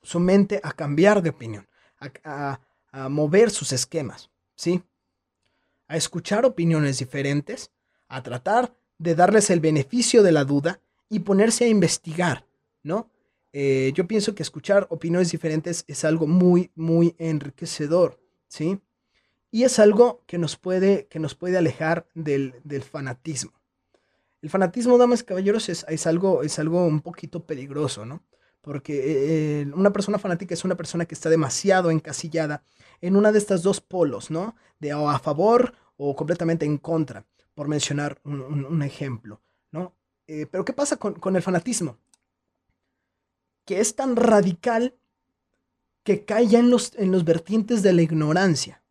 Su 0.02 0.20
mente 0.20 0.60
a 0.62 0.74
cambiar 0.74 1.22
de 1.22 1.30
opinión, 1.30 1.66
a, 2.26 2.60
mover 3.10 3.50
sus 3.50 3.72
esquemas, 3.72 4.30
¿sí? 4.56 4.84
A 5.88 5.96
escuchar 5.96 6.44
opiniones 6.44 7.00
diferentes, 7.00 7.72
a 8.10 8.22
tratar 8.22 8.76
de 8.98 9.16
darles 9.16 9.50
el 9.52 9.62
beneficio 9.62 10.22
de 10.22 10.34
la 10.34 10.44
duda 10.44 10.82
y 11.08 11.20
ponerse 11.20 11.64
a 11.64 11.70
investigar, 11.70 12.46
¿no? 12.84 13.10
Eh, 13.54 13.94
yo 13.96 14.06
pienso 14.06 14.36
que 14.36 14.44
escuchar 14.44 14.86
opiniones 14.90 15.32
diferentes 15.32 15.86
es 15.88 16.04
algo 16.04 16.28
muy, 16.28 16.72
muy 16.76 17.16
enriquecedor, 17.18 18.20
¿sí? 18.50 18.82
Y 19.52 19.64
es 19.64 19.80
algo 19.80 20.24
que 20.28 20.38
nos 20.38 20.58
puede, 20.58 21.08
que 21.08 21.20
nos 21.20 21.36
puede 21.36 21.58
alejar 21.58 22.08
del, 22.14 22.54
fanatismo. 22.84 23.54
El 24.42 24.50
fanatismo, 24.50 24.98
damas 24.98 25.22
y 25.22 25.26
caballeros, 25.26 25.70
es, 25.70 26.08
algo, 26.08 26.44
es 26.44 26.60
algo 26.60 26.86
un 26.86 27.02
poquito 27.02 27.46
peligroso, 27.46 28.06
¿no? 28.06 28.24
Porque 28.62 29.62
eh, 29.62 29.66
una 29.74 29.92
persona 29.92 30.20
fanática 30.20 30.54
es 30.54 30.64
una 30.66 30.76
persona 30.76 31.06
que 31.06 31.16
está 31.16 31.30
demasiado 31.30 31.92
encasillada 31.92 32.64
en 33.02 33.16
una 33.16 33.32
de 33.32 33.40
estas 33.40 33.64
dos 33.64 33.82
polos, 33.82 34.30
¿no? 34.30 34.56
De 34.80 34.92
a 34.92 35.20
favor 35.20 35.74
o 35.98 36.16
completamente 36.16 36.66
en 36.66 36.78
contra, 36.78 37.26
por 37.56 37.68
mencionar 37.68 38.20
un, 38.24 38.82
ejemplo, 38.84 39.42
¿no? 39.72 39.96
Eh, 40.28 40.46
pero 40.46 40.64
¿qué 40.64 40.74
pasa 40.74 40.98
con, 40.98 41.16
con 41.16 41.36
el 41.36 41.42
fanatismo? 41.42 41.98
Que 43.66 43.80
es 43.80 43.96
tan 43.96 44.16
radical 44.16 44.96
que 46.04 46.24
cae 46.24 46.48
ya 46.48 46.60
en 46.60 46.70
los, 46.70 46.94
en 46.96 47.12
los 47.12 47.24
vertientes 47.24 47.82
de 47.82 47.94
la 47.94 48.02
ignorancia. 48.02 48.82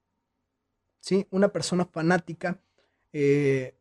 ¿Sí? 1.08 1.26
Una 1.30 1.48
persona 1.48 1.86
fanática, 1.86 2.60
eh, 3.14 3.74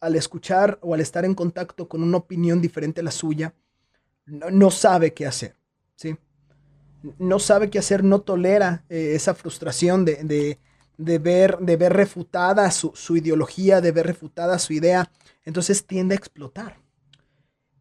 al 0.00 0.14
escuchar 0.14 0.78
o 0.80 0.94
al 0.94 1.00
estar 1.00 1.24
en 1.24 1.34
contacto 1.34 1.88
con 1.88 2.00
una 2.00 2.18
opinión 2.18 2.60
diferente 2.60 3.00
a 3.00 3.04
la 3.04 3.10
suya, 3.10 3.54
no, 4.26 4.70
sabe 4.70 5.12
qué 5.14 5.26
hacer. 5.26 5.56
¿sí? 5.96 6.16
No 7.18 7.40
sabe 7.40 7.70
qué 7.70 7.80
hacer, 7.80 8.04
no 8.04 8.20
tolera 8.20 8.84
eh, 8.88 9.14
esa 9.16 9.34
frustración 9.34 10.04
de, 10.04 10.58
ver, 10.96 11.58
de 11.58 11.76
ver 11.76 11.92
refutada 11.92 12.70
su, 12.70 12.92
su 12.94 13.16
ideología, 13.16 13.80
de 13.80 13.90
ver 13.90 14.06
refutada 14.06 14.60
su 14.60 14.74
idea. 14.74 15.10
Entonces 15.44 15.84
tiende 15.84 16.14
a 16.14 16.18
explotar 16.18 16.78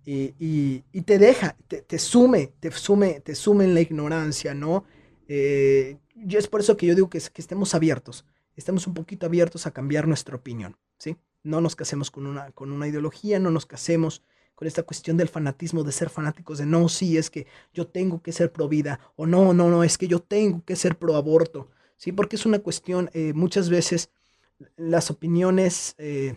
y, 0.03 1.01
te 1.05 1.19
deja, 1.19 1.55
te, 1.67 1.99
sume, 1.99 2.53
te 2.59 2.71
sume, 2.71 3.19
te 3.19 3.35
sume 3.35 3.65
en 3.65 3.73
la 3.73 3.81
ignorancia, 3.81 4.53
¿no? 4.53 4.85
Eh, 5.27 5.97
y 6.15 6.35
es 6.35 6.47
por 6.47 6.61
eso 6.61 6.75
que 6.75 6.87
yo 6.87 6.95
digo 6.95 7.09
que, 7.09 7.19
que, 7.19 7.41
estemos 7.41 7.73
abiertos, 7.75 8.25
estemos 8.61 8.87
un 8.87 8.93
poquito 8.93 9.25
abiertos 9.25 9.65
a 9.65 9.71
cambiar 9.71 10.07
nuestra 10.07 10.35
opinión, 10.35 10.77
¿sí? 10.97 11.17
No 11.43 11.59
nos 11.61 11.75
casemos 11.75 12.11
con 12.11 12.27
una, 12.27 12.51
con 12.51 12.71
una 12.71 12.87
ideología, 12.87 13.39
no 13.39 13.51
nos 13.51 13.65
casemos 13.65 14.23
con 14.55 14.67
esta 14.67 14.83
cuestión 14.83 15.17
del 15.17 15.27
fanatismo, 15.27 15.83
de 15.83 15.91
ser 15.91 16.09
fanáticos, 16.09 16.59
de 16.59 16.67
no, 16.67 16.87
sí, 16.87 17.17
es 17.17 17.31
que 17.31 17.47
yo 17.73 17.87
tengo 17.87 18.21
que 18.21 18.31
ser 18.31 18.51
pro 18.51 18.67
vida, 18.69 18.99
o 19.15 19.25
no, 19.25 19.53
no, 19.53 19.69
no, 19.69 19.83
es 19.83 19.97
que 19.97 20.07
yo 20.07 20.19
tengo 20.19 20.63
que 20.63 20.75
ser 20.75 20.97
pro 20.97 21.15
aborto, 21.15 21.69
¿sí? 21.97 22.11
Porque 22.11 22.35
es 22.35 22.45
una 22.45 22.59
cuestión, 22.59 23.09
eh, 23.13 23.33
muchas 23.33 23.69
veces 23.69 24.11
las 24.77 25.09
opiniones, 25.09 25.95
eh, 25.97 26.35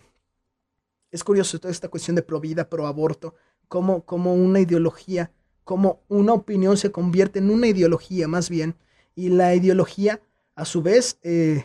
es 1.11 1.23
curioso 1.23 1.61
toda 1.61 1.71
esta 1.71 1.89
cuestión 1.89 2.17
de 2.17 2.23
pro 2.23 2.41
vida, 2.41 2.71
pro 2.71 2.87
aborto, 2.87 3.35
como, 3.69 4.05
como 4.07 4.35
una 4.35 4.61
ideología, 4.61 5.31
como 5.63 6.03
una 6.09 6.33
opinión 6.33 6.77
se 6.79 6.91
convierte 6.91 7.39
en 7.39 7.51
una 7.51 7.67
ideología 7.67 8.27
más 8.27 8.49
bien, 8.49 8.77
y 9.15 9.29
la 9.29 9.55
ideología 9.55 10.23
a 10.55 10.65
su 10.65 10.83
vez 10.83 11.19
eh, 11.23 11.65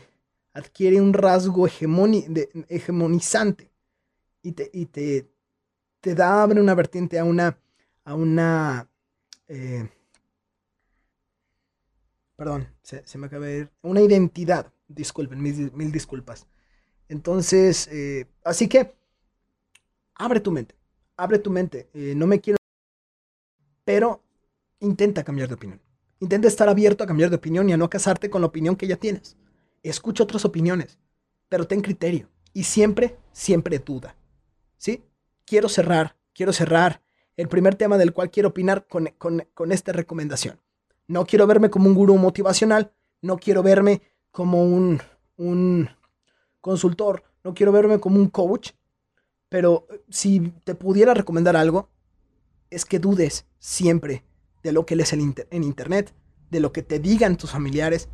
adquiere 0.54 1.02
un 1.02 1.14
rasgo 1.14 1.68
hegemonizante 1.68 3.72
y, 4.42 4.54
te, 4.54 4.70
y 4.74 4.86
te, 4.88 5.30
te, 6.02 6.16
da, 6.16 6.44
abre 6.44 6.62
una 6.62 6.76
vertiente 6.76 7.20
a 7.20 7.24
una, 7.24 7.58
a 8.04 8.16
una, 8.16 8.90
eh, 9.48 9.88
perdón, 12.36 12.68
se, 12.82 13.04
me 13.18 13.28
acaba 13.28 13.46
de 13.46 13.60
ir, 13.60 13.70
una 13.82 14.02
identidad, 14.02 14.74
disculpen, 14.88 15.42
mil, 15.42 15.92
disculpas. 15.92 16.48
Entonces, 17.08 17.88
eh, 17.92 18.28
así 18.44 18.68
que, 18.68 18.96
abre 20.16 20.40
tu 20.40 20.52
mente 20.52 20.80
abre 21.20 21.40
tu 21.40 21.52
mente. 21.52 21.90
Eh, 21.94 22.14
no 22.16 22.26
me 22.26 22.40
quiero... 22.40 22.58
Pero 23.84 24.24
intenta 24.80 25.24
cambiar 25.24 25.50
de 25.50 25.56
opinión. 25.56 25.82
Intenta 26.20 26.48
estar 26.48 26.70
abierto 26.70 27.04
a 27.04 27.08
cambiar 27.08 27.30
de 27.30 27.36
opinión 27.36 27.70
y 27.70 27.74
a 27.74 27.78
no 27.78 27.90
casarte 27.90 28.30
con 28.30 28.42
la 28.42 28.48
opinión 28.48 28.76
que 28.76 28.88
ya 28.88 28.98
tienes. 28.98 29.38
Escucha 29.84 30.24
otras 30.24 30.46
opiniones, 30.46 31.00
pero 31.48 31.68
ten 31.68 31.82
criterio. 31.82 32.30
Y 32.54 32.64
siempre, 32.64 33.18
siempre 33.32 33.80
duda. 33.80 34.16
¿Sí? 34.78 35.04
Quiero 35.46 35.70
cerrar, 35.70 36.16
quiero 36.34 36.54
cerrar 36.54 37.02
el 37.38 37.48
primer 37.48 37.76
tema 37.76 37.98
del 37.98 38.14
cual 38.14 38.32
quiero 38.32 38.50
opinar 38.50 38.88
con, 38.88 39.14
con 39.18 39.72
esta 39.72 39.92
recomendación. 39.92 40.60
No 41.08 41.26
quiero 41.26 41.48
verme 41.48 41.70
como 41.70 41.88
un 41.88 41.96
gurú 41.96 42.18
motivacional, 42.18 42.92
no 43.22 43.38
quiero 43.38 43.64
verme 43.64 44.02
como 44.32 44.64
un, 44.64 45.02
un 45.38 45.90
consultor, 46.62 47.24
no 47.44 47.54
quiero 47.54 47.72
verme 47.72 48.00
como 48.00 48.18
un 48.18 48.30
coach, 48.30 48.72
pero 49.48 49.88
eh, 49.90 50.02
si 50.10 50.54
te 50.64 50.76
pudiera 50.76 51.14
recomendar 51.14 51.56
algo, 51.56 51.90
es 52.70 52.86
que 52.86 53.00
dudes 53.00 53.46
siempre 53.58 54.24
de 54.62 54.72
lo 54.72 54.86
que 54.86 54.96
lees 54.96 55.14
en, 55.14 55.22
internet, 55.64 56.14
de 56.52 56.60
lo 56.60 56.72
que 56.72 56.84
te 56.84 57.00
digan 57.00 57.38
tus 57.38 57.52
familiares, 57.52 58.10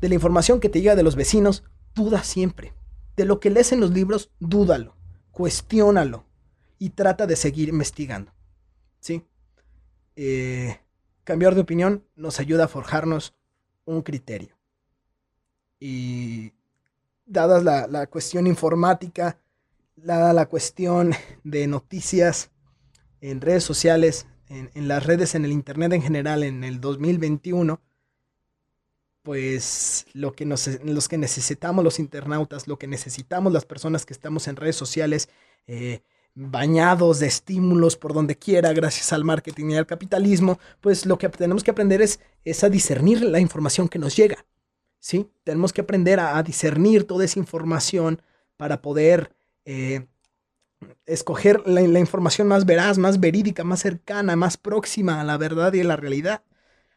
de 0.00 0.08
la 0.08 0.14
información 0.14 0.60
que 0.60 0.68
te 0.68 0.80
llega 0.80 0.96
de 0.96 1.02
los 1.02 1.16
vecinos, 1.16 1.64
duda 1.94 2.22
siempre. 2.22 2.74
De 3.16 3.24
lo 3.24 3.40
que 3.40 3.50
lees 3.50 3.72
en 3.72 3.80
los 3.80 3.90
libros, 3.90 4.30
dúdalo, 4.40 4.96
cuestiónalo 5.30 6.24
y 6.78 6.90
trata 6.90 7.26
de 7.26 7.36
seguir 7.36 7.68
investigando. 7.68 8.32
¿Sí? 9.00 9.24
Eh, 10.16 10.78
cambiar 11.24 11.54
de 11.54 11.62
opinión 11.62 12.04
nos 12.16 12.40
ayuda 12.40 12.64
a 12.64 12.68
forjarnos 12.68 13.34
un 13.84 14.02
criterio. 14.02 14.56
Y 15.78 16.52
dadas 17.26 17.62
la, 17.64 17.86
la 17.86 18.06
cuestión 18.06 18.46
informática, 18.46 19.38
la, 19.96 20.32
la 20.32 20.46
cuestión 20.46 21.12
de 21.44 21.66
noticias 21.66 22.50
en 23.20 23.40
redes 23.40 23.64
sociales, 23.64 24.26
en, 24.48 24.88
las 24.88 25.06
redes, 25.06 25.34
en 25.34 25.44
el 25.44 25.52
Internet 25.52 25.92
en 25.92 26.02
general, 26.02 26.42
en 26.42 26.64
el 26.64 26.80
2021, 26.80 27.80
pues 29.22 30.06
lo 30.14 30.32
que 30.32 30.44
nos, 30.44 30.68
los 30.84 31.08
que 31.08 31.18
necesitamos 31.18 31.84
los 31.84 31.98
internautas, 31.98 32.68
lo 32.68 32.78
que 32.78 32.86
necesitamos 32.86 33.52
las 33.52 33.64
personas 33.64 34.06
que 34.06 34.12
estamos 34.12 34.48
en 34.48 34.56
redes 34.56 34.76
sociales, 34.76 35.28
eh, 35.66 36.00
bañados 36.34 37.18
de 37.18 37.26
estímulos 37.26 37.96
por 37.96 38.14
donde 38.14 38.36
quiera, 38.36 38.72
gracias 38.72 39.12
al 39.12 39.24
marketing 39.24 39.70
y 39.70 39.76
al 39.76 39.86
capitalismo, 39.86 40.58
pues 40.80 41.04
lo 41.06 41.18
que 41.18 41.28
tenemos 41.28 41.64
que 41.64 41.70
aprender 41.70 42.00
es, 42.02 42.20
es 42.44 42.64
a 42.64 42.70
discernir 42.70 43.22
la 43.22 43.40
información 43.40 43.88
que 43.88 43.98
nos 43.98 44.16
llega. 44.16 44.46
¿sí? 45.00 45.28
Tenemos 45.44 45.72
que 45.72 45.80
aprender 45.80 46.20
a, 46.20 46.40
discernir 46.42 47.04
toda 47.06 47.24
esa 47.24 47.38
información 47.38 48.22
para 48.56 48.80
poder 48.80 49.34
eh, 49.64 50.06
escoger 51.06 51.66
la, 51.66 51.80
información 51.82 52.46
más 52.48 52.64
veraz, 52.64 52.98
más 52.98 53.18
verídica, 53.18 53.64
más 53.64 53.80
cercana, 53.80 54.36
más 54.36 54.56
próxima 54.56 55.20
a 55.20 55.24
la 55.24 55.36
verdad 55.36 55.72
y 55.72 55.80
a 55.80 55.84
la 55.84 55.96
realidad. 55.96 56.42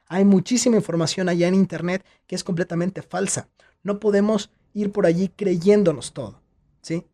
Hay 0.07 0.25
muchísima 0.25 0.75
información 0.75 1.29
allá 1.29 1.47
en 1.47 1.55
Internet 1.55 2.05
que 2.27 2.35
es 2.35 2.43
completamente 2.43 3.01
falsa. 3.01 3.49
No 3.83 3.99
podemos 3.99 4.51
ir 4.73 4.91
por 4.91 5.05
allí 5.05 5.29
creyéndonos 5.29 6.13
todo, 6.13 6.41
¿sí? 6.81 7.05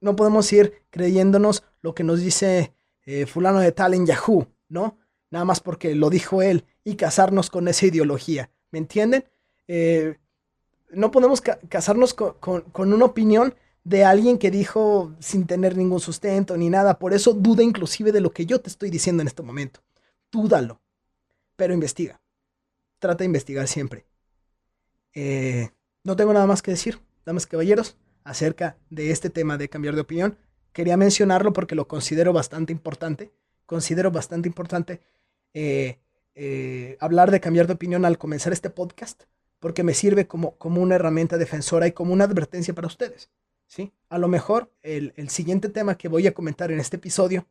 No 0.00 0.16
podemos 0.16 0.52
ir 0.52 0.82
creyéndonos 0.90 1.64
lo 1.82 1.94
que 1.94 2.04
nos 2.04 2.20
dice 2.20 2.72
eh, 3.04 3.26
fulano 3.26 3.60
de 3.60 3.72
tal 3.72 3.94
en 3.94 4.06
Yahoo, 4.06 4.46
¿no? 4.68 4.98
Nada 5.30 5.44
más 5.44 5.60
porque 5.60 5.94
lo 5.94 6.10
dijo 6.10 6.42
él 6.42 6.64
y 6.84 6.96
casarnos 6.96 7.50
con 7.50 7.68
esa 7.68 7.86
ideología, 7.86 8.50
¿me 8.70 8.78
entienden? 8.78 9.24
Eh, 9.66 10.16
no 10.90 11.10
podemos 11.10 11.42
casarnos 11.68 12.14
con 12.14 12.64
una 12.92 13.04
opinión 13.04 13.54
de 13.88 14.04
alguien 14.04 14.36
que 14.38 14.50
dijo 14.50 15.14
sin 15.18 15.46
tener 15.46 15.76
ningún 15.76 16.00
sustento 16.00 16.56
ni 16.56 16.68
nada. 16.68 16.98
Por 16.98 17.14
eso 17.14 17.32
duda 17.32 17.62
inclusive 17.62 18.12
de 18.12 18.20
lo 18.20 18.30
que 18.32 18.44
yo 18.44 18.60
te 18.60 18.68
estoy 18.68 18.90
diciendo 18.90 19.22
en 19.22 19.28
este 19.28 19.42
momento. 19.42 19.80
Dúdalo, 20.30 20.80
pero 21.56 21.72
investiga. 21.72 22.20
Trata 22.98 23.18
de 23.18 23.26
investigar 23.26 23.68
siempre. 23.68 24.04
Eh, 25.14 25.70
no 26.04 26.16
tengo 26.16 26.32
nada 26.32 26.46
más 26.46 26.62
que 26.62 26.70
decir, 26.70 27.00
damas 27.24 27.44
y 27.44 27.48
caballeros, 27.48 27.96
acerca 28.24 28.76
de 28.90 29.10
este 29.10 29.30
tema 29.30 29.56
de 29.56 29.68
cambiar 29.68 29.94
de 29.94 30.02
opinión. 30.02 30.38
Quería 30.72 30.96
mencionarlo 30.96 31.52
porque 31.52 31.74
lo 31.74 31.88
considero 31.88 32.32
bastante 32.32 32.72
importante. 32.72 33.32
Considero 33.66 34.10
bastante 34.10 34.48
importante 34.48 35.00
eh, 35.54 35.98
eh, 36.34 36.96
hablar 37.00 37.30
de 37.30 37.40
cambiar 37.40 37.66
de 37.66 37.72
opinión 37.72 38.04
al 38.04 38.16
comenzar 38.16 38.52
este 38.52 38.70
podcast, 38.70 39.24
porque 39.58 39.82
me 39.82 39.92
sirve 39.94 40.26
como, 40.26 40.56
como 40.56 40.80
una 40.80 40.94
herramienta 40.94 41.36
defensora 41.36 41.86
y 41.86 41.92
como 41.92 42.12
una 42.12 42.24
advertencia 42.24 42.74
para 42.74 42.86
ustedes. 42.86 43.30
¿sí? 43.66 43.92
A 44.08 44.18
lo 44.18 44.28
mejor 44.28 44.72
el, 44.82 45.12
siguiente 45.30 45.68
tema 45.68 45.96
que 45.96 46.08
voy 46.08 46.26
a 46.26 46.34
comentar 46.34 46.70
en 46.70 46.80
este 46.80 46.96
episodio, 46.96 47.46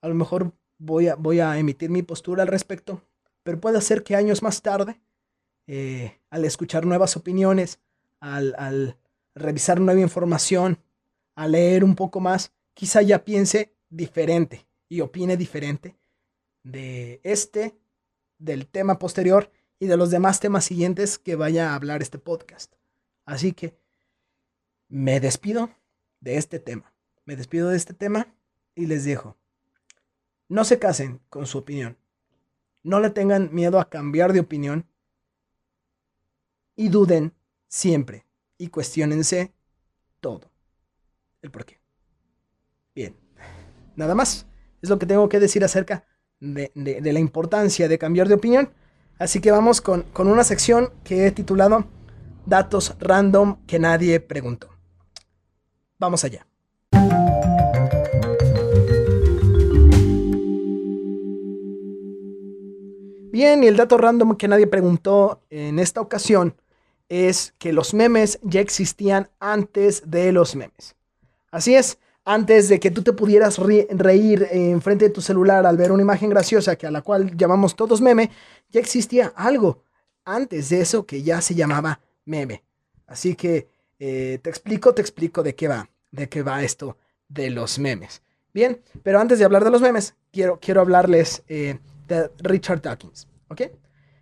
a 0.00 0.08
lo 0.08 0.14
mejor 0.14 0.52
voy 0.78 1.08
a, 1.08 1.16
voy 1.16 1.40
a 1.40 1.58
emitir 1.58 1.90
mi 1.90 2.02
postura 2.02 2.42
al 2.42 2.48
respecto, 2.48 3.02
pero 3.48 3.62
puede 3.62 3.80
ser 3.80 4.02
que 4.02 4.14
años 4.14 4.42
más 4.42 4.60
tarde, 4.60 5.00
eh, 5.66 6.20
al 6.28 6.44
escuchar 6.44 6.84
nuevas 6.84 7.16
opiniones, 7.16 7.80
al, 8.20 8.54
al 8.58 8.98
revisar 9.34 9.80
nueva 9.80 10.02
información, 10.02 10.84
al 11.34 11.52
leer 11.52 11.82
un 11.82 11.94
poco 11.94 12.20
más, 12.20 12.52
quizá 12.74 13.00
ya 13.00 13.24
piense 13.24 13.74
diferente 13.88 14.66
y 14.86 15.00
opine 15.00 15.38
diferente 15.38 15.96
de 16.62 17.22
este, 17.22 17.74
del 18.36 18.66
tema 18.66 18.98
posterior 18.98 19.50
y 19.78 19.86
de 19.86 19.96
los 19.96 20.10
demás 20.10 20.40
temas 20.40 20.66
siguientes 20.66 21.18
que 21.18 21.34
vaya 21.34 21.70
a 21.70 21.74
hablar 21.74 22.02
este 22.02 22.18
podcast. 22.18 22.74
Así 23.24 23.54
que 23.54 23.78
me 24.88 25.20
despido 25.20 25.70
de 26.20 26.36
este 26.36 26.58
tema. 26.58 26.92
Me 27.24 27.34
despido 27.34 27.70
de 27.70 27.78
este 27.78 27.94
tema 27.94 28.26
y 28.74 28.84
les 28.84 29.06
dejo. 29.06 29.38
No 30.50 30.66
se 30.66 30.78
casen 30.78 31.22
con 31.30 31.46
su 31.46 31.56
opinión. 31.56 31.96
No 32.82 33.00
le 33.00 33.10
tengan 33.10 33.54
miedo 33.54 33.80
a 33.80 33.88
cambiar 33.88 34.32
de 34.32 34.40
opinión. 34.40 34.86
Y 36.76 36.88
duden 36.88 37.34
siempre. 37.68 38.26
Y 38.56 38.68
cuestionense 38.68 39.52
todo. 40.20 40.50
El 41.42 41.50
por 41.50 41.64
qué. 41.64 41.80
Bien, 42.94 43.16
nada 43.96 44.14
más. 44.14 44.46
Es 44.80 44.88
lo 44.88 44.98
que 44.98 45.06
tengo 45.06 45.28
que 45.28 45.40
decir 45.40 45.64
acerca 45.64 46.04
de, 46.40 46.70
la 46.74 47.18
importancia 47.18 47.88
de 47.88 47.98
cambiar 47.98 48.28
de 48.28 48.34
opinión. 48.34 48.72
Así 49.18 49.40
que 49.40 49.50
vamos 49.50 49.80
con, 49.80 50.02
con 50.12 50.28
una 50.28 50.44
sección 50.44 50.92
que 51.04 51.26
he 51.26 51.30
titulado 51.32 51.86
Datos 52.46 52.96
random 52.98 53.64
que 53.66 53.78
nadie 53.78 54.20
preguntó. 54.20 54.70
Vamos 55.98 56.24
allá. 56.24 56.46
Bien, 63.38 63.62
y 63.62 63.68
el 63.68 63.76
dato 63.76 63.96
random 63.98 64.34
que 64.34 64.48
nadie 64.48 64.66
preguntó 64.66 65.44
en 65.48 65.78
esta 65.78 66.00
ocasión 66.00 66.56
es 67.08 67.54
que 67.58 67.72
los 67.72 67.94
memes 67.94 68.40
ya 68.42 68.60
existían 68.60 69.30
antes 69.38 70.02
de 70.10 70.32
los 70.32 70.56
memes. 70.56 70.96
Así 71.52 71.76
es, 71.76 71.98
antes 72.24 72.68
de 72.68 72.80
que 72.80 72.90
tú 72.90 73.04
te 73.04 73.12
pudieras 73.12 73.58
reír 73.58 74.48
en 74.50 74.82
frente 74.82 75.04
de 75.04 75.12
tu 75.12 75.20
celular 75.20 75.66
al 75.66 75.76
ver 75.76 75.92
una 75.92 76.02
imagen 76.02 76.30
graciosa 76.30 76.74
que 76.74 76.88
a 76.88 76.90
la 76.90 77.02
cual 77.02 77.36
llamamos 77.36 77.76
todos 77.76 78.00
meme, 78.00 78.28
ya 78.70 78.80
existía 78.80 79.32
algo 79.36 79.84
antes 80.24 80.70
de 80.70 80.80
eso 80.80 81.06
que 81.06 81.22
ya 81.22 81.40
se 81.40 81.54
llamaba 81.54 82.00
meme. 82.24 82.64
Así 83.06 83.36
que 83.36 83.68
eh, 84.00 84.40
te 84.42 84.50
explico, 84.50 84.94
te 84.94 85.02
explico 85.02 85.44
de 85.44 85.54
qué 85.54 85.68
va, 85.68 85.88
de 86.10 86.28
qué 86.28 86.42
va 86.42 86.64
esto 86.64 86.96
de 87.28 87.50
los 87.50 87.78
memes. 87.78 88.20
Bien, 88.52 88.80
pero 89.04 89.20
antes 89.20 89.38
de 89.38 89.44
hablar 89.44 89.62
de 89.62 89.70
los 89.70 89.80
memes, 89.80 90.16
quiero, 90.32 90.58
quiero 90.60 90.80
hablarles 90.80 91.44
eh, 91.46 91.78
de 92.08 92.30
Richard 92.38 92.82
Dawkins. 92.82 93.28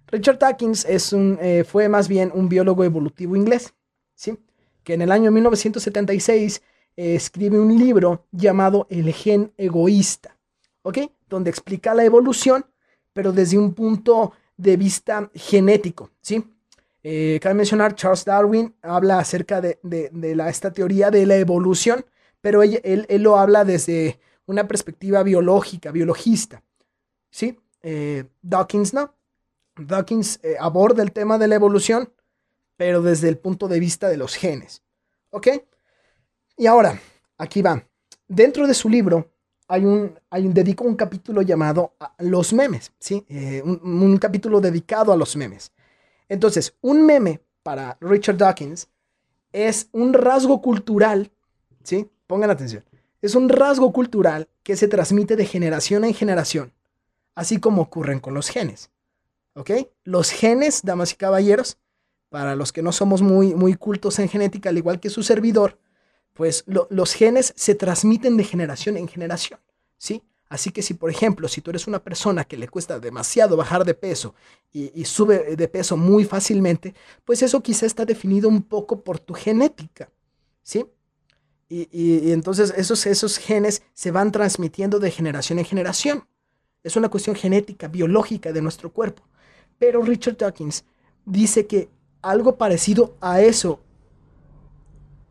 Richard 0.09 0.39
Dawkins 0.39 0.85
es 0.85 1.13
un, 1.13 1.39
eh, 1.41 1.65
fue 1.65 1.89
más 1.89 2.09
bien 2.09 2.31
un 2.35 2.49
biólogo 2.49 2.85
evolutivo 2.85 3.35
inglés, 3.35 3.75
¿sí? 4.15 4.39
Que 4.85 4.95
en 4.95 5.03
el 5.03 5.11
año 5.11 5.31
1976 5.31 6.63
escribe 6.97 7.59
un 7.59 7.77
libro 7.79 8.27
llamado 8.31 8.87
El 8.89 9.13
gen 9.13 9.53
egoísta. 9.57 10.37
Donde 11.29 11.51
explica 11.51 11.95
la 11.95 12.05
evolución, 12.05 12.65
pero 13.13 13.33
desde 13.33 13.59
un 13.59 13.75
punto 13.75 14.33
de 14.57 14.77
vista 14.77 15.29
genético, 15.35 16.11
¿sí? 16.21 16.45
Eh, 17.03 17.39
cabe 17.41 17.55
mencionar, 17.55 17.95
Charles 17.95 18.25
Darwin 18.25 18.75
habla 18.83 19.19
acerca 19.19 19.61
de, 19.61 19.79
la, 20.13 20.49
esta 20.49 20.73
teoría 20.73 21.11
de 21.11 21.27
la 21.27 21.37
evolución, 21.37 22.05
pero 22.41 22.63
él, 22.63 22.81
él, 22.83 23.23
lo 23.23 23.37
habla 23.37 23.65
desde 23.65 24.21
una 24.47 24.67
perspectiva 24.67 25.23
biológica, 25.23 25.91
biologista, 25.91 26.63
¿sí? 27.31 27.59
Eh, 27.89 28.25
Dawkins 28.43 28.93
no. 28.95 29.15
Dawkins 29.77 30.41
eh, 30.43 30.57
aborda 30.59 31.05
el 31.05 31.13
tema 31.13 31.39
de 31.39 31.47
la 31.47 31.55
evolución, 31.55 32.13
pero 32.77 33.01
desde 33.01 33.29
el 33.29 33.39
punto 33.39 33.69
de 33.69 33.79
vista 33.79 34.09
de 34.09 34.17
los 34.17 34.35
genes, 34.35 34.83
¿ok? 35.31 35.49
Y 36.57 36.67
ahora, 36.67 37.01
aquí 37.39 37.63
va. 37.63 37.87
Dentro 38.27 38.67
de 38.67 38.75
su 38.75 38.89
libro 38.89 39.31
hay 39.69 39.85
un, 39.85 40.19
hay 40.31 40.47
un 40.47 40.53
dedico 40.53 40.83
un 40.83 40.97
capítulo 40.97 41.43
llamado 41.43 41.95
Los 42.19 42.53
memes, 42.53 42.91
¿sí? 42.99 43.25
Eh, 43.29 43.63
un, 43.65 44.17
capítulo 44.19 44.61
dedicado 44.61 45.13
a 45.13 45.17
los 45.17 45.37
memes. 45.37 45.71
Entonces, 46.29 46.75
un 46.81 47.07
meme 47.07 47.41
para 47.63 47.97
Richard 48.01 48.37
Dawkins 48.37 48.89
es 49.53 49.89
un 49.93 50.13
rasgo 50.13 50.61
cultural, 50.61 51.31
¿sí? 51.85 52.11
Pongan 52.27 52.51
atención. 52.51 52.85
Es 53.23 53.37
un 53.37 53.49
rasgo 53.49 53.93
cultural 53.93 54.49
que 54.65 54.75
se 54.75 54.89
transmite 54.89 55.37
de 55.37 55.47
generación 55.47 56.05
en 56.05 56.15
generación, 56.15 56.73
así 57.37 57.61
como 57.61 57.83
ocurren 57.83 58.19
con 58.19 58.35
los 58.35 58.49
genes. 58.49 58.91
¿Ok? 59.55 59.71
Los 60.03 60.31
genes, 60.31 60.83
damas 60.83 61.13
y 61.13 61.17
caballeros, 61.17 61.79
para 62.29 62.57
los 62.57 62.73
que 62.73 62.83
no 62.83 62.91
somos 62.91 63.23
muy, 63.23 63.55
muy 63.55 63.75
cultos 63.75 64.19
en 64.19 64.29
genética, 64.29 64.71
al 64.71 64.79
igual 64.79 64.99
que 64.99 65.11
su 65.11 65.23
servidor, 65.23 65.79
pues 66.35 66.65
los 66.67 67.15
genes 67.15 67.55
se 67.57 67.75
transmiten 67.75 68.37
de 68.37 68.45
generación 68.45 68.97
en 68.97 69.09
generación, 69.09 69.61
¿sí? 69.97 70.23
Así 70.49 70.71
que 70.71 70.83
si, 70.83 70.95
por 70.95 71.11
ejemplo, 71.11 71.49
si 71.49 71.61
tú 71.61 71.71
eres 71.71 71.87
una 71.87 72.03
persona 72.03 72.45
que 72.45 72.57
le 72.57 72.69
cuesta 72.69 73.01
demasiado 73.01 73.57
bajar 73.57 73.85
de 73.85 73.95
peso 73.95 74.35
y, 74.73 75.05
sube 75.05 75.57
de 75.57 75.69
peso 75.69 75.97
muy 75.97 76.25
fácilmente, 76.25 76.95
pues 77.25 77.43
eso 77.43 77.63
quizá 77.63 77.87
está 77.87 78.05
definido 78.05 78.49
un 78.49 78.63
poco 78.63 79.03
por 79.03 79.19
tu 79.19 79.35
genética, 79.35 80.11
¿sí? 80.63 80.87
Y, 81.69 82.31
entonces 82.31 82.73
esos, 82.77 83.07
esos 83.07 83.39
genes 83.39 83.83
se 83.95 84.13
van 84.13 84.31
transmitiendo 84.31 85.01
de 85.01 85.11
generación 85.11 85.59
en 85.59 85.65
generación. 85.65 86.29
Es 86.87 86.95
una 86.95 87.09
cuestión 87.09 87.35
genética, 87.35 87.89
biológica 87.89 88.53
de 88.53 88.63
nuestro 88.63 88.93
cuerpo. 88.93 89.25
Pero 89.77 90.03
Richard 90.03 90.37
Dawkins 90.37 90.85
dice 91.25 91.67
que 91.67 91.89
algo 92.23 92.57
parecido 92.57 93.17
a 93.21 93.41
eso 93.41 93.81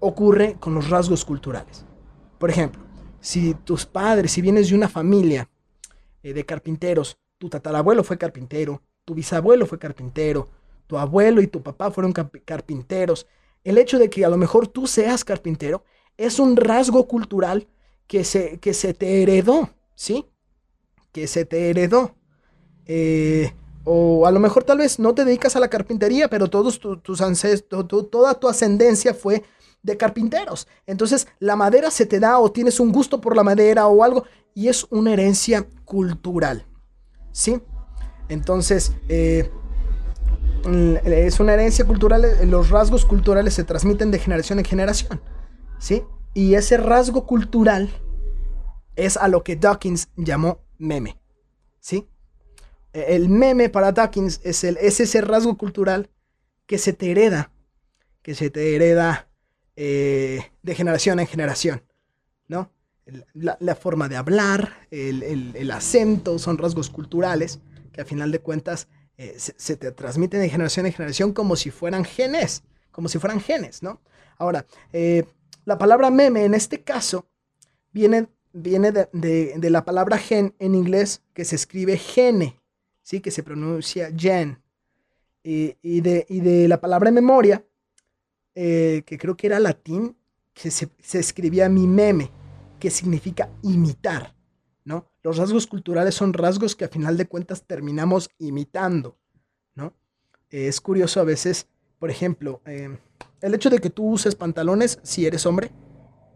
ocurre 0.01 0.57
con 0.59 0.73
los 0.73 0.89
rasgos 0.89 1.23
culturales. 1.23 1.85
Por 2.37 2.49
ejemplo, 2.49 2.83
si 3.21 3.53
tus 3.53 3.85
padres, 3.85 4.33
si 4.33 4.41
vienes 4.41 4.67
de 4.67 4.75
una 4.75 4.89
familia 4.89 5.49
eh, 6.23 6.33
de 6.33 6.45
carpinteros, 6.45 7.17
tu 7.37 7.47
tatarabuelo 7.47 8.03
fue 8.03 8.17
carpintero, 8.17 8.81
tu 9.05 9.15
bisabuelo 9.15 9.65
fue 9.65 9.79
carpintero, 9.79 10.49
tu 10.87 10.97
abuelo 10.97 11.41
y 11.41 11.47
tu 11.47 11.63
papá 11.63 11.89
fueron 11.89 12.11
carpinteros, 12.11 13.27
el 13.63 13.77
hecho 13.77 13.97
de 13.97 14.09
que 14.09 14.25
a 14.25 14.29
lo 14.29 14.35
mejor 14.35 14.67
tú 14.67 14.87
seas 14.87 15.23
carpintero 15.23 15.85
es 16.17 16.37
un 16.37 16.57
rasgo 16.57 17.07
cultural 17.07 17.65
que 18.07 18.25
se, 18.25 18.59
que 18.59 18.73
se 18.73 18.93
te 18.93 19.23
heredó, 19.23 19.69
¿sí? 19.95 20.25
Que 21.15 21.27
se 21.27 21.45
te 21.45 21.69
heredó. 21.69 22.13
Eh, 22.85 23.53
o 23.85 24.27
a 24.27 24.31
lo 24.31 24.41
mejor 24.41 24.65
tal 24.65 24.79
vez 24.79 24.99
no 24.99 25.15
te 25.15 25.23
dedicas 25.23 25.55
a 25.55 25.61
la 25.61 25.69
carpintería, 25.69 26.27
pero 26.27 26.49
todos 26.49 26.77
tus 26.77 27.21
ancestros, 27.21 27.87
toda 27.87 28.33
tu 28.33 28.49
ascendencia 28.49 29.13
fue 29.13 29.45
de 29.81 29.95
carpinteros. 29.95 30.67
Entonces 30.85 31.29
la 31.39 31.55
madera 31.55 31.89
se 31.89 32.05
te 32.05 32.19
da 32.19 32.37
o 32.39 32.51
tienes 32.51 32.81
un 32.81 32.91
gusto 32.91 33.21
por 33.21 33.33
la 33.33 33.43
madera 33.43 33.87
o 33.87 34.03
algo 34.03 34.25
y 34.53 34.67
es 34.67 34.85
una 34.89 35.13
herencia 35.13 35.65
cultural. 35.85 36.65
¿Sí? 37.31 37.61
Entonces, 38.27 38.91
eh, 39.07 39.49
mm, 40.65 40.95
es 41.05 41.39
una 41.39 41.53
herencia 41.53 41.85
cultural, 41.85 42.25
los 42.49 42.71
rasgos 42.71 43.05
culturales 43.05 43.53
se 43.53 43.63
transmiten 43.63 44.11
de 44.11 44.19
generación 44.19 44.59
en 44.59 44.65
generación. 44.65 45.21
¿Sí? 45.79 46.03
Y 46.33 46.55
ese 46.55 46.75
rasgo 46.75 47.25
cultural 47.25 47.89
es 48.97 49.15
a 49.15 49.29
lo 49.29 49.43
que 49.43 49.55
Dawkins 49.55 50.09
llamó 50.17 50.64
meme. 50.77 51.19
¿Sí? 51.79 52.07
E, 52.93 53.15
el 53.15 53.29
meme 53.29 53.69
para 53.69 53.91
Dawkins 53.91 54.41
es, 54.43 54.63
el, 54.63 54.77
es 54.77 54.99
ese 54.99 55.21
rasgo 55.21 55.57
cultural 55.57 56.09
que 56.65 56.77
se 56.77 56.93
te 56.93 57.11
hereda, 57.11 57.51
que 58.21 58.35
se 58.35 58.49
te 58.49 58.75
hereda 58.75 59.29
eh, 59.75 60.51
de 60.63 60.75
generación 60.75 61.19
en 61.19 61.27
generación, 61.27 61.83
¿no? 62.47 62.71
La, 63.33 63.75
forma 63.75 64.09
de 64.09 64.15
hablar, 64.15 64.87
el, 64.89 65.69
acento, 65.69 66.39
son 66.39 66.57
rasgos 66.57 66.89
culturales 66.89 67.59
que 67.91 68.01
a 68.01 68.05
final 68.05 68.31
de 68.31 68.39
cuentas 68.39 68.87
eh, 69.17 69.35
se, 69.37 69.77
te 69.77 69.91
transmiten 69.91 70.41
de 70.41 70.49
generación 70.49 70.87
en 70.87 70.93
generación 70.93 71.31
como 71.31 71.55
si 71.55 71.69
fueran 71.69 72.03
genes, 72.03 72.63
como 72.91 73.07
si 73.07 73.19
fueran 73.19 73.41
genes, 73.41 73.83
¿no? 73.83 74.01
Ahora, 74.39 74.65
eh, 74.91 75.23
la 75.65 75.77
palabra 75.77 76.09
meme 76.09 76.45
en 76.45 76.55
este 76.55 76.81
caso 76.81 77.27
viene, 77.91 78.27
viene 78.55 78.91
de, 78.91 79.69
la 79.69 79.83
palabra 79.83 80.17
gen 80.17 80.55
en 80.59 80.75
inglés 80.75 81.21
que 81.33 81.43
se 81.43 81.55
escribe 81.55 81.97
gene, 81.97 82.59
¿sí? 83.03 83.19
Que 83.19 83.29
se 83.29 83.43
pronuncia 83.43 84.11
gen. 84.15 84.61
Y, 85.43 86.01
de, 86.01 86.25
y 86.27 86.39
de 86.39 86.67
la 86.67 86.81
palabra 86.81 87.11
memoria 87.11 87.63
eh, 88.55 89.03
que 89.05 89.19
creo 89.19 89.37
que 89.37 89.45
era 89.45 89.59
latín, 89.59 90.15
que 90.53 90.71
se, 90.71 90.89
escribía 91.19 91.69
mi 91.69 91.85
meme, 91.85 92.31
que 92.79 92.89
significa 92.89 93.51
imitar, 93.61 94.33
¿no? 94.85 95.05
Los 95.21 95.37
rasgos 95.37 95.67
culturales 95.67 96.15
son 96.15 96.33
rasgos 96.33 96.75
que 96.75 96.85
a 96.85 96.89
final 96.89 97.17
de 97.17 97.27
cuentas 97.27 97.61
terminamos 97.61 98.29
imitando, 98.39 99.17
¿no? 99.75 99.93
Eh, 100.49 100.67
es 100.67 100.81
curioso 100.81 101.19
a 101.19 101.25
veces, 101.25 101.67
por 101.99 102.09
ejemplo, 102.09 102.61
em, 102.65 102.97
el 103.41 103.53
hecho 103.53 103.69
de 103.69 103.79
que 103.79 103.91
tú 103.91 104.09
uses 104.09 104.33
pantalones 104.33 104.99
si 105.03 105.27
eres 105.27 105.45
hombre, 105.45 105.69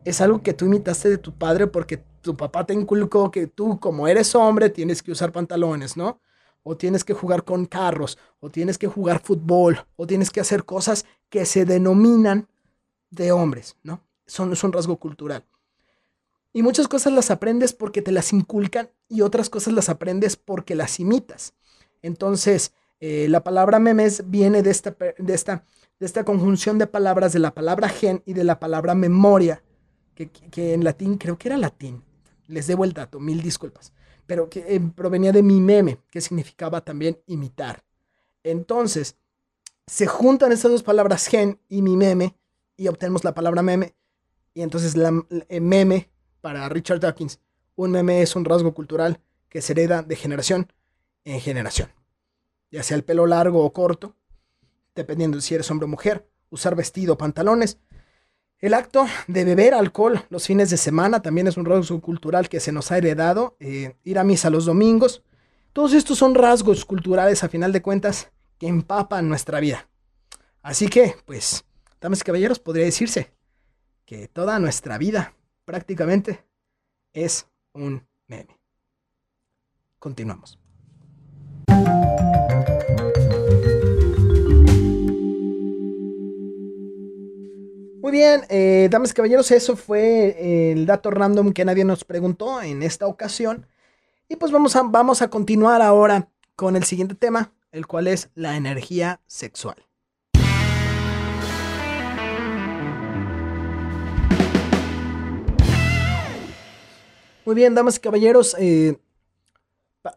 es 0.10 0.22
algo 0.22 0.42
que 0.42 0.54
tú 0.54 0.66
imitaste 0.66 1.10
de 1.10 1.18
tu 1.18 1.34
padre 1.34 1.68
porque 1.68 2.04
tu 2.22 2.36
papá 2.36 2.66
te 2.66 2.74
inculcó 2.74 3.32
que 3.32 3.48
tú 3.48 3.80
como 3.80 4.08
eres 4.08 4.36
hombre 4.36 4.70
tienes 4.70 5.02
que 5.02 5.12
usar 5.12 5.32
pantalones, 5.32 5.96
¿no? 5.98 6.20
o 6.64 6.78
tienes 6.78 7.04
que 7.04 7.14
jugar 7.14 7.44
con 7.44 7.66
carros, 7.66 8.18
o 8.40 8.50
tienes 8.50 8.78
que 8.78 8.88
jugar 8.88 9.22
fútbol, 9.24 9.86
o 9.96 10.06
tienes 10.06 10.30
que 10.30 10.42
hacer 10.42 10.66
cosas 10.66 11.06
que 11.30 11.46
se 11.46 11.66
denominan 11.66 12.48
de 13.10 13.32
hombres, 13.32 13.76
¿no? 13.84 14.02
Son, 14.28 14.50
un 14.50 14.72
rasgo 14.72 14.98
cultural. 14.98 15.46
Y 16.54 16.62
muchas 16.62 16.88
cosas 16.88 17.14
las 17.14 17.32
aprendes 17.32 17.74
porque 17.74 18.02
te 18.02 18.12
las 18.12 18.34
inculcan 18.34 18.90
y 19.08 19.22
otras 19.22 19.50
cosas 19.50 19.74
las 19.74 19.90
aprendes 19.90 20.36
porque 20.36 20.76
las 20.76 21.00
imitas. 21.00 21.54
Entonces, 22.02 22.74
eh, 23.00 23.28
la 23.30 23.44
palabra 23.44 23.80
memes 23.80 24.30
viene 24.30 24.62
de 24.62 24.72
esta, 24.72 24.96
de, 25.18 25.34
esta, 25.34 25.66
de 26.00 26.06
esta 26.06 26.24
conjunción 26.24 26.78
de 26.78 26.88
palabras 26.88 27.34
de 27.34 27.40
la 27.40 27.54
palabra 27.54 27.90
gen 27.90 28.22
y 28.26 28.34
de 28.34 28.44
la 28.44 28.60
palabra 28.60 28.94
memoria, 28.94 29.64
que, 30.28 30.74
en 30.74 30.84
latín 30.84 31.18
creo 31.18 31.38
que 31.38 31.48
era 31.48 31.58
latín. 31.58 32.04
Les 32.48 32.68
debo 32.68 32.84
el 32.84 32.94
dato, 32.94 33.20
mil 33.20 33.42
disculpas 33.42 33.94
pero 34.30 34.48
que 34.48 34.64
eh, 34.76 34.80
provenía 34.80 35.32
de 35.32 35.42
mi 35.42 35.60
meme, 35.60 35.98
que 36.12 36.22
significaba 36.22 36.82
también 36.82 37.20
imitar. 37.26 37.84
Entonces, 38.44 39.16
se 39.88 40.06
juntan 40.06 40.52
estas 40.52 40.70
dos 40.70 40.84
palabras 40.84 41.26
gen 41.26 41.60
y 41.68 41.82
mi 41.82 41.98
meme 41.98 42.38
y 42.78 42.90
obtenemos 42.90 43.24
la 43.24 43.34
palabra 43.34 43.64
meme. 43.64 43.96
Y 44.54 44.62
entonces 44.62 44.96
la, 44.96 45.26
eh, 45.50 45.60
meme 45.60 46.12
para 46.42 46.70
Richard 46.70 47.00
Dawkins, 47.00 47.40
un 47.76 47.90
meme 47.90 48.22
es 48.22 48.36
un 48.36 48.46
rasgo 48.46 48.76
cultural 48.76 49.20
que 49.50 49.64
se 49.64 49.74
hereda 49.74 50.04
de 50.04 50.16
generación 50.16 50.72
en 51.24 51.42
generación. 51.42 51.90
Ya 52.70 52.84
sea 52.84 52.98
el 52.98 53.04
pelo 53.04 53.26
largo 53.26 53.66
o 53.66 53.74
corto, 53.74 54.16
dependiendo 54.94 55.38
de 55.38 55.42
si 55.42 55.56
eres 55.56 55.72
hombre 55.72 55.86
o 55.86 55.90
mujer, 55.90 56.30
usar 56.52 56.76
vestido 56.76 57.14
o 57.14 57.18
pantalones. 57.18 57.80
El 58.60 58.74
acto 58.74 59.08
de 59.28 59.46
beber 59.46 59.74
alcohol 59.74 60.26
los 60.30 60.46
fines 60.46 60.70
de 60.70 60.76
semana 60.76 61.22
también 61.22 61.48
es 61.48 61.56
un 61.56 61.64
rasgo 61.64 62.02
cultural 62.02 62.50
que 62.50 62.60
se 62.60 62.74
nos 62.74 62.92
ha 62.92 62.98
heredado. 62.98 63.56
Eh, 63.62 63.96
ir 64.04 64.20
a 64.20 64.26
misa 64.26 64.50
los 64.50 64.66
domingos. 64.66 65.24
Todos 65.72 65.94
estos 65.94 66.18
son 66.18 66.36
rasgos 66.36 66.84
culturales, 66.84 67.44
a 67.44 67.50
final 67.50 67.72
de 67.72 67.82
cuentas, 67.82 68.32
que 68.58 68.68
empapan 68.68 69.30
nuestra 69.30 69.62
vida. 69.62 69.88
Así 70.62 70.90
que, 70.90 71.16
pues, 71.26 71.64
damas 72.02 72.20
y 72.20 72.24
caballeros, 72.24 72.60
podría 72.60 72.84
decirse 72.84 73.32
que 74.06 74.28
toda 74.28 74.60
nuestra 74.60 74.98
vida 74.98 75.34
prácticamente 75.64 76.44
es 77.14 77.48
un 77.74 78.06
meme. 78.28 78.60
Continuamos. 80.00 80.60
Muy 88.10 88.18
bien, 88.18 88.42
eh, 88.50 88.88
damas 88.90 89.12
y 89.12 89.14
caballeros, 89.14 89.52
eso 89.52 89.76
fue 89.76 90.72
el 90.72 90.88
dato 90.88 91.12
random 91.12 91.54
que 91.54 91.64
nadie 91.64 91.86
nos 91.86 92.04
preguntó 92.04 92.60
en 92.60 92.82
esta 92.82 93.06
ocasión. 93.06 93.68
Y 94.28 94.36
pues 94.36 94.52
vamos 94.52 94.76
a, 94.76 94.82
vamos 94.82 95.22
a 95.22 95.30
continuar 95.30 95.84
ahora 95.84 96.28
con 96.56 96.76
el 96.76 96.86
siguiente 96.86 97.14
tema, 97.14 97.54
el 97.72 97.86
cual 97.86 98.08
es 98.08 98.32
la 98.34 98.56
energía 98.56 99.22
sexual. 99.28 99.86
Muy 107.46 107.54
bien, 107.54 107.76
damas 107.76 107.98
y 107.98 108.00
caballeros, 108.00 108.56
eh, 108.58 108.98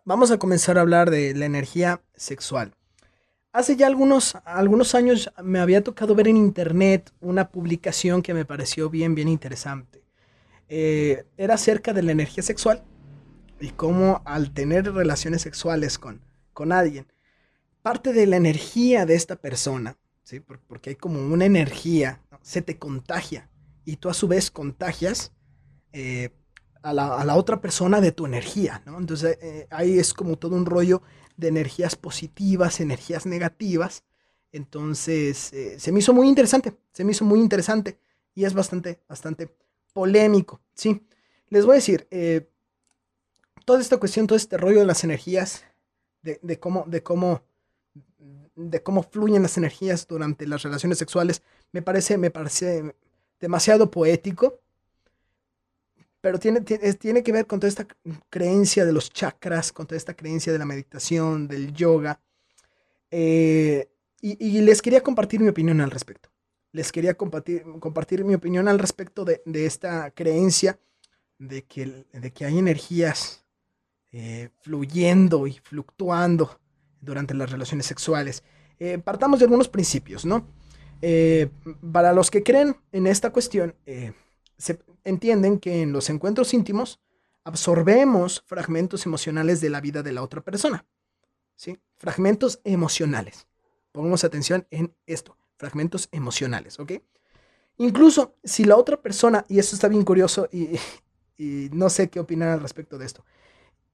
vamos 0.06 0.30
a 0.30 0.38
comenzar 0.38 0.78
a 0.78 0.80
hablar 0.80 1.10
de 1.10 1.34
la 1.34 1.44
energía 1.44 2.00
sexual. 2.14 2.72
Hace 3.52 3.76
ya 3.76 3.86
algunos, 3.86 4.34
algunos 4.46 4.94
años 4.94 5.30
me 5.42 5.60
había 5.60 5.84
tocado 5.84 6.14
ver 6.14 6.26
en 6.26 6.38
internet 6.38 7.12
una 7.20 7.50
publicación 7.50 8.22
que 8.22 8.32
me 8.32 8.46
pareció 8.46 8.88
bien, 8.88 9.14
bien 9.14 9.28
interesante. 9.28 10.02
Eh, 10.70 11.26
era 11.36 11.54
acerca 11.54 11.92
de 11.92 12.02
la 12.02 12.12
energía 12.12 12.42
sexual 12.42 12.82
y 13.60 13.68
cómo 13.68 14.22
al 14.24 14.54
tener 14.54 14.90
relaciones 14.90 15.42
sexuales 15.42 15.98
con, 15.98 16.22
con 16.54 16.72
alguien, 16.72 17.06
parte 17.82 18.14
de 18.14 18.26
la 18.26 18.36
energía 18.36 19.04
de 19.04 19.16
esta 19.16 19.36
persona, 19.36 19.98
¿sí? 20.22 20.40
porque 20.40 20.90
hay 20.90 20.96
como 20.96 21.20
una 21.20 21.44
energía, 21.44 22.22
se 22.40 22.62
te 22.62 22.78
contagia 22.78 23.50
y 23.84 23.96
tú 23.96 24.08
a 24.08 24.14
su 24.14 24.28
vez 24.28 24.50
contagias 24.50 25.32
eh, 25.92 26.30
a, 26.82 26.94
la, 26.94 27.36
otra 27.36 27.60
persona 27.60 28.00
de 28.00 28.12
tu 28.12 28.24
energía. 28.24 28.82
Entonces 28.86 29.36
eh, 29.42 29.66
ahí 29.70 29.98
es 29.98 30.14
como 30.14 30.36
todo 30.36 30.56
un 30.56 30.64
rollo 30.64 31.02
de 31.42 31.48
energías 31.48 31.96
positivas, 31.96 32.80
energías 32.80 33.26
negativas. 33.26 34.04
Entonces, 34.52 35.52
eh, 35.52 35.78
se 35.78 35.92
me 35.92 35.98
hizo 35.98 36.14
muy 36.14 36.28
interesante, 36.28 36.74
se 36.92 37.04
me 37.04 37.12
hizo 37.12 37.24
muy 37.24 37.40
interesante 37.40 37.98
y 38.34 38.44
es 38.44 38.54
bastante, 38.54 39.00
bastante 39.08 39.54
polémico, 39.92 40.60
¿sí? 40.74 41.06
Les 41.48 41.66
voy 41.66 41.72
a 41.72 41.76
decir, 41.76 42.06
eh, 42.10 42.48
toda 43.66 43.80
esta 43.80 43.98
cuestión, 43.98 44.26
todo 44.26 44.36
este 44.36 44.56
rollo 44.56 44.80
de 44.80 44.86
las 44.86 45.04
energías, 45.04 45.64
de, 46.22 46.58
cómo, 46.60 46.84
de 46.86 47.02
cómo, 47.02 47.42
de 48.54 48.82
cómo 48.82 49.02
fluyen 49.02 49.42
las 49.42 49.58
energías 49.58 50.06
durante 50.06 50.46
las 50.46 50.62
relaciones 50.62 50.98
sexuales, 50.98 51.42
me 51.72 51.82
parece, 51.82 52.16
me 52.16 52.30
parece 52.30 52.94
demasiado 53.40 53.90
poético, 53.90 54.60
pero 56.22 56.38
tiene, 56.38 56.60
tiene, 56.60 57.22
que 57.24 57.32
ver 57.32 57.46
con 57.48 57.58
toda 57.58 57.68
esta 57.68 57.86
creencia 58.30 58.86
de 58.86 58.92
los 58.92 59.10
chakras, 59.10 59.72
con 59.72 59.88
toda 59.88 59.96
esta 59.96 60.14
creencia 60.14 60.52
de 60.52 60.58
la 60.58 60.64
meditación, 60.64 61.48
del 61.48 61.74
yoga. 61.74 62.20
Eh, 63.10 63.90
y, 64.20 64.60
les 64.60 64.80
quería 64.80 65.02
compartir 65.02 65.40
mi 65.40 65.48
opinión 65.48 65.80
al 65.80 65.90
respecto. 65.90 66.30
Les 66.70 66.92
quería 66.92 67.14
compartir, 67.14 67.64
compartir 67.80 68.24
mi 68.24 68.34
opinión 68.34 68.68
al 68.68 68.78
respecto 68.78 69.24
de, 69.24 69.42
esta 69.52 70.12
creencia 70.12 70.78
de 71.38 71.64
que, 71.64 72.06
de 72.12 72.30
que 72.30 72.44
hay 72.44 72.56
energías 72.56 73.44
eh, 74.12 74.50
fluyendo 74.60 75.48
y 75.48 75.54
fluctuando 75.54 76.60
durante 77.00 77.34
las 77.34 77.50
relaciones 77.50 77.86
sexuales. 77.86 78.44
Eh, 78.78 78.98
partamos 78.98 79.40
de 79.40 79.46
algunos 79.46 79.68
principios, 79.68 80.24
¿no? 80.24 80.46
para 81.92 82.12
los 82.12 82.30
que 82.30 82.44
creen 82.44 82.76
en 82.92 83.08
esta 83.08 83.30
cuestión, 83.30 83.74
se 84.56 84.78
entienden 85.04 85.58
que 85.58 85.82
en 85.82 85.92
los 85.92 86.10
encuentros 86.10 86.54
íntimos 86.54 87.00
absorbemos 87.44 88.42
fragmentos 88.46 89.06
emocionales 89.06 89.60
de 89.60 89.70
la 89.70 89.80
vida 89.80 90.02
de 90.02 90.12
la 90.12 90.22
otra 90.22 90.40
persona. 90.40 90.86
¿sí? 91.56 91.78
Fragmentos 91.96 92.60
emocionales. 92.64 93.46
Pongamos 93.90 94.24
atención 94.24 94.66
en 94.70 94.94
esto, 95.06 95.36
fragmentos 95.56 96.08
emocionales, 96.12 96.78
¿ok? 96.78 96.92
Incluso 97.78 98.36
si 98.42 98.64
la 98.64 98.76
otra 98.76 99.00
persona, 99.00 99.44
y 99.48 99.58
esto 99.58 99.74
está 99.74 99.88
bien 99.88 100.04
curioso 100.04 100.48
y, 100.50 100.78
y 101.36 101.68
no 101.72 101.90
sé 101.90 102.08
qué 102.08 102.20
opinar 102.20 102.48
al 102.48 102.60
respecto 102.60 102.96
de 102.96 103.06
esto, 103.06 103.24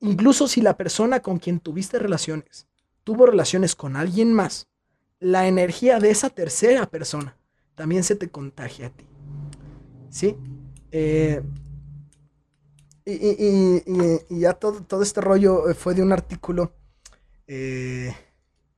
incluso 0.01 0.47
si 0.47 0.61
la 0.61 0.77
persona 0.77 1.21
con 1.21 1.39
quien 1.39 1.59
tuviste 1.59 1.99
relaciones 1.99 2.69
tuvo 3.09 3.25
relaciones 3.25 3.75
con 3.75 3.97
alguien 3.97 4.35
más, 4.35 4.69
la 5.19 5.49
energía 5.49 5.99
de 5.99 6.11
esa 6.11 6.29
tercera 6.29 6.85
persona 6.85 7.39
también 7.75 8.05
se 8.05 8.17
te 8.17 8.29
contagia 8.29 8.89
a 8.89 8.91
ti. 8.91 9.07
¿Sí? 10.11 10.37
Eh, 10.91 11.43
y, 13.05 14.41
ya 14.41 14.55
todo, 14.55 14.83
todo, 14.83 15.03
este 15.03 15.21
rollo 15.21 15.71
eh, 15.71 15.75
fue 15.75 15.95
de 15.95 16.03
un 16.03 16.13
artículo 16.13 16.73
eh, 17.47 18.15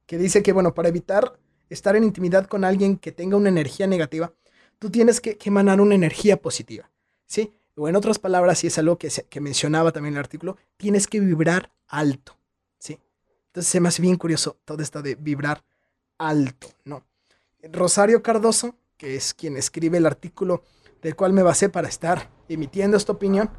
que 0.07 0.19
dice 0.19 0.43
que, 0.43 0.53
bueno, 0.53 0.73
para 0.75 0.89
evitar 0.89 1.39
estar 1.69 1.97
en 1.97 2.05
intimidad 2.05 2.47
con 2.47 2.65
alguien 2.65 2.97
que 2.97 3.13
tenga 3.13 3.37
una 3.37 3.49
energía 3.49 3.87
negativa, 3.87 4.33
tú 4.79 4.91
tienes 4.91 5.21
que, 5.21 5.37
emanar 5.45 5.81
una 5.81 5.95
energía 5.95 6.41
positiva, 6.41 6.91
¿sí? 7.27 7.53
O 7.77 7.89
en 7.89 7.97
otras 7.97 8.19
palabras, 8.19 8.63
y 8.63 8.69
es 8.69 8.79
algo 8.79 8.99
que, 8.99 9.09
que 9.29 9.41
mencionaba 9.41 9.93
también 9.93 10.15
el 10.15 10.21
artículo, 10.21 10.57
tienes 10.77 11.07
que 11.07 11.21
vibrar 11.21 11.73
alto, 11.89 12.37
¿sí? 12.79 12.99
Entonces 13.47 13.71
se 13.71 13.81
me 13.81 13.89
hace 13.89 14.03
bien 14.03 14.17
curioso 14.17 14.59
todo 14.65 14.83
esto 14.83 15.03
de 15.03 15.17
vibrar 15.17 15.65
alto, 16.19 16.69
¿no? 16.85 17.05
Rosario 17.73 18.23
Cardoso, 18.23 18.77
que 18.97 19.17
es 19.17 19.35
quien 19.35 19.57
escribe 19.57 19.99
el 19.99 20.07
artículo 20.07 20.63
del 21.03 21.17
cual 21.17 21.33
me 21.33 21.43
basé 21.43 21.69
para 21.69 21.89
estar 21.89 22.31
emitiendo 22.49 22.97
esta 22.97 23.13
opinión, 23.13 23.51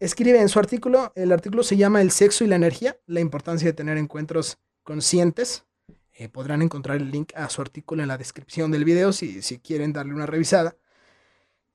escribe 0.00 0.40
en 0.40 0.48
su 0.48 0.58
artículo, 0.58 1.12
el 1.14 1.32
artículo 1.32 1.62
se 1.62 1.76
llama 1.76 2.02
El 2.02 2.10
sexo 2.10 2.44
y 2.44 2.46
la 2.46 2.56
energía, 2.56 2.98
la 3.06 3.20
importancia 3.20 3.66
de 3.68 3.72
tener 3.72 3.98
encuentros 3.98 4.58
conscientes. 4.82 5.64
Eh, 6.12 6.28
podrán 6.28 6.62
encontrar 6.62 6.98
el 6.98 7.10
link 7.10 7.32
a 7.34 7.48
su 7.48 7.60
artículo 7.60 8.02
en 8.02 8.08
la 8.08 8.18
descripción 8.18 8.70
del 8.70 8.84
video 8.84 9.12
si, 9.12 9.42
si 9.42 9.58
quieren 9.58 9.92
darle 9.92 10.14
una 10.14 10.26
revisada. 10.26 10.76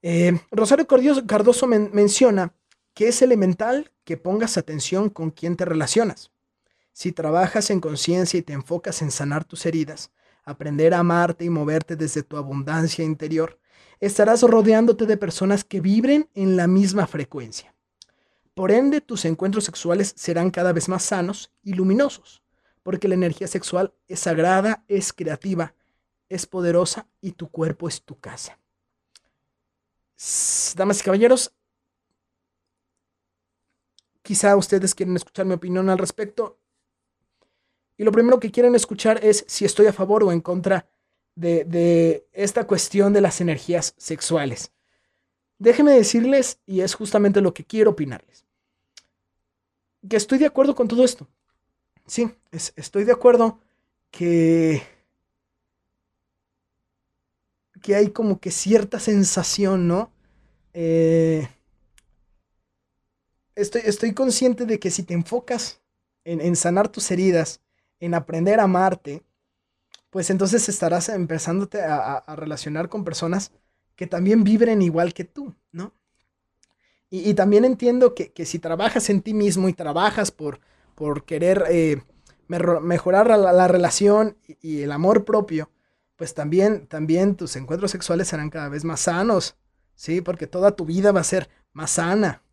Eh, 0.02 0.40
Rosario 0.52 0.88
Cardoso, 0.88 1.68
menciona 1.68 2.54
que 2.94 3.10
es 3.10 3.22
elemental 3.22 3.92
que 4.06 4.18
pongas 4.18 4.58
atención 4.58 5.10
con 5.10 5.32
quién 5.32 5.58
te 5.58 5.66
relacionas. 5.66 6.32
Si 6.94 7.12
trabajas 7.12 7.70
en 7.70 7.80
conciencia 7.80 8.40
y 8.40 8.42
te 8.42 8.54
enfocas 8.54 9.02
en 9.02 9.12
sanar 9.12 9.46
tus 9.46 9.66
heridas, 9.66 10.12
aprender 10.44 10.94
a 10.94 11.00
amarte 11.00 11.46
y 11.46 11.50
moverte 11.50 11.96
desde 11.96 12.24
tu 12.24 12.38
abundancia 12.38 13.04
interior, 13.04 13.59
estarás 14.00 14.42
rodeándote 14.44 15.06
de 15.06 15.18
personas 15.18 15.64
que 15.64 15.82
vibren 15.82 16.30
en 16.34 16.56
la 16.56 16.68
misma 16.68 17.08
frecuencia. 17.08 17.74
Por 18.54 18.72
ende, 18.72 19.02
tus 19.02 19.26
encuentros 19.26 19.64
sexuales 19.64 20.14
serán 20.18 20.52
cada 20.52 20.74
vez 20.74 20.90
más 20.90 21.04
sanos 21.04 21.52
y 21.64 21.74
luminosos, 21.74 22.44
porque 22.84 23.08
la 23.08 23.16
energía 23.16 23.48
sexual 23.48 23.94
es 24.08 24.22
sagrada, 24.22 24.84
es 24.88 25.14
creativa, 25.14 25.74
es 26.28 26.46
poderosa 26.46 27.08
y 27.22 27.34
tu 27.34 27.50
cuerpo 27.50 27.88
es 27.88 28.02
tu 28.02 28.20
casa. 28.20 28.60
Damas 30.76 31.00
y 31.00 31.04
caballeros, 31.04 31.54
quizá 34.22 34.56
ustedes 34.58 34.94
quieren 34.94 35.16
escuchar 35.16 35.46
mi 35.46 35.54
opinión 35.54 35.90
al 35.90 35.98
respecto. 35.98 36.60
Y 37.98 38.04
lo 38.04 38.12
primero 38.12 38.40
que 38.40 38.52
quieren 38.52 38.76
escuchar 38.76 39.24
es 39.24 39.46
si 39.48 39.66
estoy 39.66 39.88
a 39.88 39.94
favor 39.94 40.24
o 40.24 40.32
en 40.32 40.42
contra 40.42 40.90
de, 41.40 42.28
esta 42.34 42.68
cuestión 42.68 43.14
de 43.14 43.22
las 43.22 43.42
energías 43.42 43.94
sexuales. 43.98 44.72
Déjenme 45.58 45.92
decirles, 45.92 46.60
y 46.66 46.82
es 46.82 46.94
justamente 46.96 47.42
lo 47.42 47.54
que 47.54 47.66
quiero 47.66 47.92
opinarles, 47.92 48.46
que 50.08 50.16
estoy 50.16 50.38
de 50.38 50.46
acuerdo 50.46 50.76
con 50.76 50.88
todo 50.88 51.04
esto. 51.04 51.28
Sí, 52.06 52.32
estoy 52.52 53.04
de 53.04 53.12
acuerdo 53.12 53.60
que, 54.10 54.82
que 57.82 57.96
hay 57.96 58.10
como 58.10 58.40
que 58.40 58.52
cierta 58.52 59.00
sensación, 59.00 59.88
¿no? 59.88 60.12
Eh, 60.74 61.48
estoy, 63.56 63.82
estoy 63.86 64.14
consciente 64.14 64.66
de 64.66 64.80
que 64.80 64.90
si 64.90 65.04
te 65.04 65.14
enfocas 65.14 65.82
en, 66.24 66.42
en 66.42 66.56
sanar 66.56 66.88
tus 66.88 67.12
heridas, 67.12 67.62
en 68.00 68.14
aprender 68.14 68.60
a 68.60 68.64
amarte, 68.64 69.24
pues 70.10 70.30
entonces 70.30 70.68
estarás 70.70 71.10
empezándote 71.10 71.82
a, 71.82 72.24
relacionar 72.36 72.90
con 72.90 73.04
personas 73.04 73.52
que 73.96 74.08
también 74.08 74.44
vibren 74.44 74.82
igual 74.82 75.14
que 75.14 75.24
tú, 75.24 75.56
¿no? 75.72 75.94
Y, 77.12 77.34
también 77.34 77.66
entiendo 77.66 78.14
que, 78.14 78.32
si 78.46 78.60
trabajas 78.60 79.10
en 79.10 79.22
ti 79.22 79.34
mismo 79.34 79.68
y 79.68 79.74
trabajas 79.74 80.30
por, 80.32 80.60
querer 81.26 81.64
eh, 81.70 82.04
mejorar 82.48 83.28
la, 83.28 83.68
relación 83.68 84.38
y, 84.62 84.82
el 84.82 84.92
amor 84.92 85.26
propio, 85.26 85.72
pues 86.16 86.36
también, 86.36 86.86
también 86.86 87.36
tus 87.36 87.56
encuentros 87.56 87.92
sexuales 87.92 88.28
serán 88.28 88.52
cada 88.52 88.70
vez 88.70 88.84
más 88.84 89.02
sanos, 89.02 89.56
¿sí? 89.96 90.22
Porque 90.22 90.46
toda 90.46 90.76
tu 90.76 90.86
vida 90.86 91.12
va 91.12 91.22
a 91.22 91.24
ser 91.24 91.50
más 91.74 91.92
sana. 91.92 92.44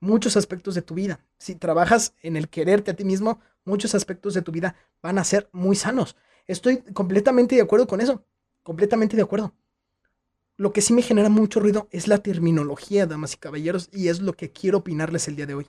Muchos 0.00 0.36
aspectos 0.36 0.74
de 0.74 0.82
tu 0.82 0.94
vida. 0.94 1.20
Si 1.38 1.54
trabajas 1.54 2.14
en 2.22 2.36
el 2.36 2.48
quererte 2.48 2.90
a 2.90 2.94
ti 2.94 3.04
mismo, 3.04 3.40
muchos 3.64 3.94
aspectos 3.94 4.34
de 4.34 4.42
tu 4.42 4.50
vida 4.50 4.74
van 5.02 5.18
a 5.18 5.24
ser 5.24 5.48
muy 5.52 5.76
sanos. 5.76 6.16
Estoy 6.48 6.78
completamente 6.78 7.54
de 7.54 7.62
acuerdo 7.62 7.86
con 7.86 8.00
eso. 8.00 8.24
Completamente 8.62 9.16
de 9.16 9.22
acuerdo. 9.22 9.54
Lo 10.56 10.72
que 10.72 10.80
sí 10.80 10.92
me 10.92 11.02
genera 11.02 11.28
mucho 11.28 11.60
ruido 11.60 11.88
es 11.92 12.08
la 12.08 12.18
terminología, 12.18 13.06
damas 13.06 13.34
y 13.34 13.36
caballeros, 13.36 13.88
y 13.92 14.08
es 14.08 14.20
lo 14.20 14.32
que 14.32 14.50
quiero 14.50 14.78
opinarles 14.78 15.28
el 15.28 15.36
día 15.36 15.46
de 15.46 15.54
hoy. 15.54 15.66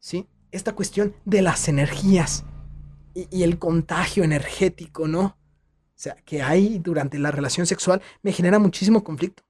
¿Sí? 0.00 0.26
Esta 0.50 0.74
cuestión 0.74 1.14
de 1.24 1.42
las 1.42 1.68
energías 1.68 2.44
y, 3.14 3.28
y 3.30 3.42
el 3.44 3.58
contagio 3.58 4.24
energético, 4.24 5.06
¿no? 5.06 5.20
O 5.20 6.00
sea, 6.00 6.16
que 6.24 6.42
hay 6.42 6.78
durante 6.78 7.18
la 7.18 7.30
relación 7.30 7.66
sexual 7.66 8.00
me 8.22 8.32
genera 8.32 8.58
muchísimo 8.58 9.04
conflicto. 9.04 9.42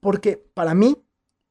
Porque 0.00 0.36
para 0.36 0.74
mí, 0.74 0.96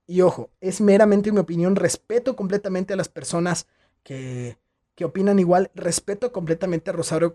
y 0.08 0.22
ojo, 0.22 0.50
es 0.60 0.82
meramente 0.82 1.32
mi 1.32 1.40
opinión, 1.40 1.76
respeto 1.76 2.36
completamente 2.36 2.94
a 2.94 2.98
las 2.98 3.08
personas 3.08 3.68
que, 4.04 4.58
que 5.00 5.06
opinan 5.06 5.40
igual. 5.40 5.72
Respeto 5.76 6.34
completamente 6.34 6.90
a 6.90 6.94
Rosario, 6.94 7.34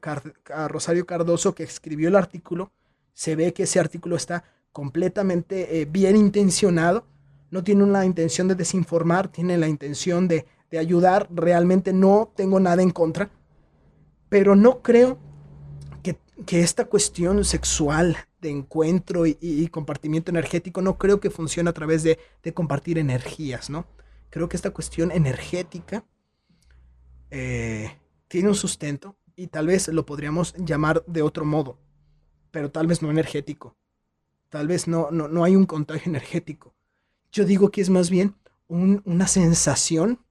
a 0.52 0.68
Rosario 0.68 1.06
Cardoso 1.06 1.54
que 1.54 1.62
escribió 1.62 2.10
el 2.10 2.16
artículo. 2.16 2.72
Se 3.14 3.36
ve 3.36 3.54
que 3.54 3.62
ese 3.62 3.80
artículo 3.80 4.16
está 4.16 4.44
completamente 4.70 5.80
eh, 5.80 5.86
bien 5.86 6.14
intencionado. 6.14 7.06
No 7.50 7.64
tiene 7.64 7.82
una 7.82 8.04
intención 8.04 8.48
de 8.48 8.54
desinformar, 8.54 9.28
tiene 9.28 9.56
la 9.56 9.66
intención 9.66 10.28
de, 10.28 10.44
de 10.70 10.78
ayudar. 10.78 11.26
Realmente 11.30 11.94
no 11.94 12.30
tengo 12.36 12.60
nada 12.60 12.82
en 12.82 12.90
contra. 12.90 13.30
Pero 14.28 14.56
no 14.56 14.82
creo 14.82 15.16
que, 16.02 16.18
que 16.44 16.60
esta 16.60 16.84
cuestión 16.84 17.46
sexual 17.46 18.18
de 18.42 18.50
encuentro 18.50 19.24
y, 19.24 19.68
compartimiento 19.68 20.30
energético 20.30 20.82
no 20.82 20.98
creo 20.98 21.18
que 21.18 21.30
funcione 21.30 21.70
a 21.70 21.72
través 21.72 22.02
de, 22.02 22.18
de 22.42 22.52
compartir 22.52 22.98
energías, 22.98 23.70
¿no? 23.70 23.86
Creo 24.28 24.50
que 24.50 24.56
esta 24.58 24.68
cuestión 24.68 25.10
energética 25.10 26.04
eh, 27.36 27.90
tiene 28.28 28.48
un 28.48 28.54
sustento 28.54 29.16
y 29.34 29.48
tal 29.48 29.66
vez 29.66 29.88
lo 29.88 30.06
podríamos 30.06 30.54
llamar 30.54 31.04
de 31.08 31.22
otro 31.22 31.44
modo, 31.44 31.80
pero 32.52 32.70
tal 32.70 32.86
vez 32.86 33.02
no 33.02 33.10
energético. 33.10 33.76
Tal 34.50 34.68
vez 34.68 34.86
no, 34.86 35.10
no, 35.10 35.42
hay 35.42 35.56
un 35.56 35.66
contagio 35.66 36.10
energético. 36.10 36.76
Yo 37.32 37.44
digo 37.44 37.72
que 37.72 37.80
es 37.80 37.90
más 37.90 38.08
bien 38.08 38.36
una 38.68 39.26
sensación 39.26 40.24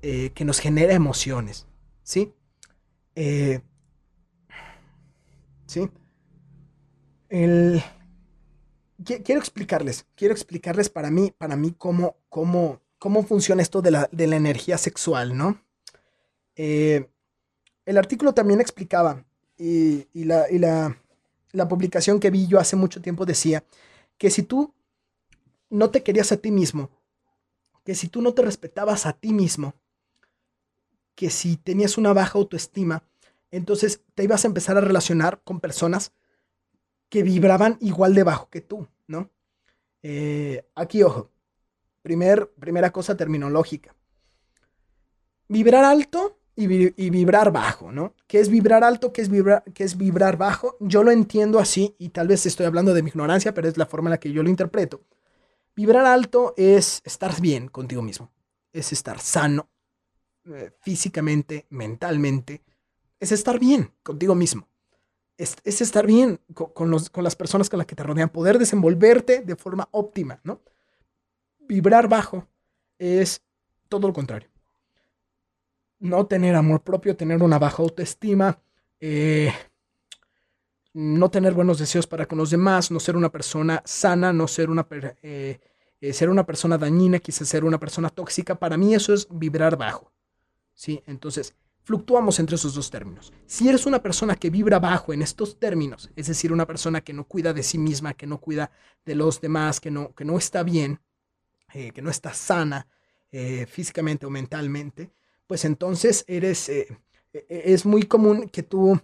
eh, 0.00 0.30
que 0.30 0.46
nos 0.46 0.60
genera 0.60 0.94
emociones, 0.94 1.66
¿sí? 2.02 2.32
Eh, 3.14 3.60
¿Sí? 5.66 5.90
El... 7.28 7.82
Quiero 9.04 9.40
explicarles, 9.40 10.06
quiero 10.14 10.32
explicarles 10.32 10.88
para 10.88 11.10
mí, 11.10 11.34
para 11.36 11.54
mí 11.56 11.74
cómo, 11.76 12.16
cómo, 12.30 12.80
cómo 13.00 13.24
funciona 13.24 13.62
esto 13.62 13.82
de 13.82 13.90
la, 13.90 14.08
energía 14.12 14.78
sexual, 14.78 15.36
¿no? 15.36 15.60
Eh, 16.54 17.08
el 17.86 17.96
artículo 17.96 18.34
también 18.34 18.60
explicaba, 18.60 19.24
y, 19.56 20.06
la, 20.12 20.46
la, 21.52 21.68
publicación 21.68 22.20
que 22.20 22.30
vi 22.30 22.46
yo 22.46 22.60
hace 22.60 22.76
mucho 22.76 23.00
tiempo 23.00 23.26
decía, 23.26 23.64
que 24.18 24.30
si 24.30 24.42
tú 24.42 24.74
no 25.70 25.90
te 25.90 26.02
querías 26.02 26.30
a 26.30 26.36
ti 26.36 26.50
mismo, 26.50 26.90
que 27.84 27.94
si 27.94 28.08
tú 28.08 28.20
no 28.20 28.34
te 28.34 28.42
respetabas 28.42 29.06
a 29.06 29.14
ti 29.14 29.32
mismo, 29.32 29.74
que 31.14 31.30
si 31.30 31.56
tenías 31.56 31.96
una 31.96 32.12
baja 32.12 32.38
autoestima, 32.38 33.02
entonces 33.50 34.02
te 34.14 34.24
ibas 34.24 34.44
a 34.44 34.48
empezar 34.48 34.76
a 34.76 34.82
relacionar 34.82 35.40
con 35.42 35.58
personas 35.58 36.12
que 37.08 37.22
vibraban 37.22 37.78
igual 37.80 38.14
de 38.14 38.24
bajo 38.24 38.50
que 38.50 38.60
tú, 38.60 38.86
¿no? 39.06 39.30
Eh, 40.02 40.66
aquí, 40.74 41.02
ojo, 41.02 41.30
Primer, 42.02 42.50
primera 42.58 42.90
cosa 42.90 43.16
terminológica. 43.16 43.94
Vibrar 45.48 45.84
alto 45.84 46.38
y, 46.56 47.10
vibrar 47.10 47.52
bajo, 47.52 47.90
¿no? 47.90 48.14
¿Qué 48.26 48.40
es 48.40 48.48
vibrar 48.48 48.84
alto? 48.84 49.12
¿Qué 49.12 49.22
es 49.22 49.28
vibrar, 49.28 49.64
¿Qué 49.74 49.84
es 49.84 49.96
vibrar 49.96 50.36
bajo? 50.36 50.76
Yo 50.80 51.02
lo 51.02 51.10
entiendo 51.10 51.58
así 51.58 51.94
y 51.98 52.10
tal 52.10 52.28
vez 52.28 52.44
estoy 52.46 52.66
hablando 52.66 52.92
de 52.94 53.02
mi 53.02 53.08
ignorancia, 53.08 53.54
pero 53.54 53.68
es 53.68 53.76
la 53.76 53.86
forma 53.86 54.08
en 54.08 54.12
la 54.12 54.20
que 54.20 54.32
yo 54.32 54.42
lo 54.42 54.50
interpreto. 54.50 55.02
Vibrar 55.74 56.04
alto 56.04 56.54
es 56.56 57.00
estar 57.04 57.40
bien 57.40 57.68
contigo 57.68 58.02
mismo, 58.02 58.30
es 58.72 58.92
estar 58.92 59.20
sano 59.20 59.70
eh, 60.46 60.72
físicamente, 60.80 61.66
mentalmente, 61.70 62.62
es 63.18 63.32
estar 63.32 63.58
bien 63.58 63.92
contigo 64.02 64.34
mismo. 64.34 64.68
Es, 65.38 65.56
estar 65.64 66.06
bien 66.06 66.38
con, 66.52 66.72
con 66.74 67.24
las 67.24 67.36
personas 67.36 67.70
con 67.70 67.78
las 67.78 67.86
que 67.86 67.94
te 67.94 68.02
rodean, 68.02 68.28
poder 68.28 68.58
desenvolverte 68.58 69.40
de 69.40 69.56
forma 69.56 69.88
óptima, 69.90 70.38
¿no? 70.44 70.60
Vibrar 71.70 72.08
bajo 72.08 72.48
es 72.98 73.42
todo 73.88 74.08
lo 74.08 74.12
contrario. 74.12 74.48
No 76.00 76.26
tener 76.26 76.56
amor 76.56 76.82
propio, 76.82 77.16
tener 77.16 77.42
una 77.42 77.58
baja 77.60 77.82
autoestima, 77.82 78.58
eh, 78.98 79.52
no 80.92 81.30
tener 81.30 81.54
buenos 81.54 81.78
deseos 81.78 82.08
para 82.08 82.26
con 82.26 82.38
los 82.38 82.50
demás, 82.50 82.90
no 82.90 82.98
ser 82.98 83.16
una 83.16 83.30
persona 83.30 83.82
sana, 83.84 84.32
no 84.32 84.48
ser 84.48 84.68
una, 84.68 84.84
eh, 85.22 85.60
eh, 86.00 86.12
ser 86.12 86.28
una 86.28 86.44
persona 86.44 86.76
dañina, 86.76 87.20
quizás 87.20 87.48
ser 87.48 87.64
una 87.64 87.78
persona 87.78 88.08
tóxica. 88.08 88.56
Para 88.56 88.76
mí 88.76 88.92
eso 88.94 89.14
es 89.14 89.28
vibrar 89.30 89.76
bajo. 89.76 90.12
¿sí? 90.74 91.00
Entonces, 91.06 91.54
fluctuamos 91.84 92.40
entre 92.40 92.56
esos 92.56 92.74
dos 92.74 92.90
términos. 92.90 93.32
Si 93.46 93.68
eres 93.68 93.86
una 93.86 94.02
persona 94.02 94.34
que 94.34 94.50
vibra 94.50 94.80
bajo 94.80 95.12
en 95.12 95.22
estos 95.22 95.60
términos, 95.60 96.10
es 96.16 96.26
decir, 96.26 96.52
una 96.52 96.66
persona 96.66 97.00
que 97.00 97.12
no 97.12 97.28
cuida 97.28 97.52
de 97.52 97.62
sí 97.62 97.78
misma, 97.78 98.14
que 98.14 98.26
no 98.26 98.38
cuida 98.38 98.72
de 99.04 99.14
los 99.14 99.40
demás, 99.40 99.78
que 99.78 99.92
no, 99.92 100.12
que 100.14 100.24
no 100.24 100.36
está 100.36 100.64
bien, 100.64 101.00
eh, 101.74 101.92
que 101.92 102.02
no 102.02 102.10
estás 102.10 102.36
sana 102.36 102.86
eh, 103.32 103.66
físicamente 103.66 104.26
o 104.26 104.30
mentalmente, 104.30 105.10
pues 105.46 105.64
entonces 105.64 106.24
eres, 106.26 106.68
eh, 106.68 106.98
e, 107.32 107.46
e, 107.48 107.72
es 107.72 107.86
muy 107.86 108.02
común 108.04 108.48
que 108.48 108.62
tú 108.62 109.00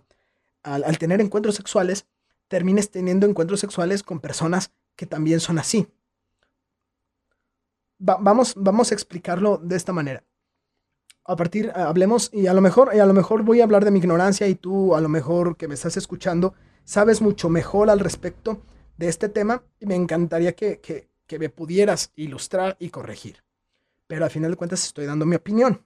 al, 0.62 0.98
tener 0.98 1.20
encuentros 1.20 1.54
sexuales 1.54 2.06
termines 2.48 2.90
teniendo 2.90 3.26
encuentros 3.26 3.60
sexuales 3.60 4.02
con 4.02 4.20
personas 4.20 4.72
que 4.96 5.06
también 5.06 5.40
son 5.40 5.58
así. 5.58 5.88
vamos, 7.98 8.54
vamos 8.56 8.90
a 8.90 8.94
explicarlo 8.94 9.58
de 9.58 9.76
esta 9.76 9.92
manera. 9.92 10.24
A 11.24 11.34
partir, 11.34 11.72
hablemos, 11.74 12.30
y 12.32 12.46
a 12.46 12.54
lo 12.54 12.60
mejor, 12.60 12.90
y 12.94 13.00
a 13.00 13.06
lo 13.06 13.14
mejor 13.14 13.42
voy 13.42 13.60
a 13.60 13.64
hablar 13.64 13.84
de 13.84 13.90
mi 13.90 13.98
ignorancia 13.98 14.46
y 14.46 14.54
tú, 14.54 14.94
a 14.94 15.00
lo 15.00 15.08
mejor 15.08 15.56
que 15.56 15.66
me 15.66 15.74
estás 15.74 15.96
escuchando, 15.96 16.54
sabes 16.84 17.20
mucho 17.20 17.48
mejor 17.48 17.90
al 17.90 17.98
respecto 17.98 18.62
de 18.96 19.08
este 19.08 19.28
tema 19.28 19.62
y 19.80 19.86
me 19.86 19.96
encantaría 19.96 20.54
que, 20.54 20.80
que 20.80 21.08
me 21.38 21.50
pudieras 21.50 22.12
ilustrar 22.16 22.76
y 22.78 22.90
corregir. 22.90 23.42
Pero 24.06 24.24
al 24.24 24.30
final 24.30 24.52
de 24.52 24.56
cuentas 24.56 24.84
estoy 24.84 25.06
dando 25.06 25.26
mi 25.26 25.36
opinión. 25.36 25.84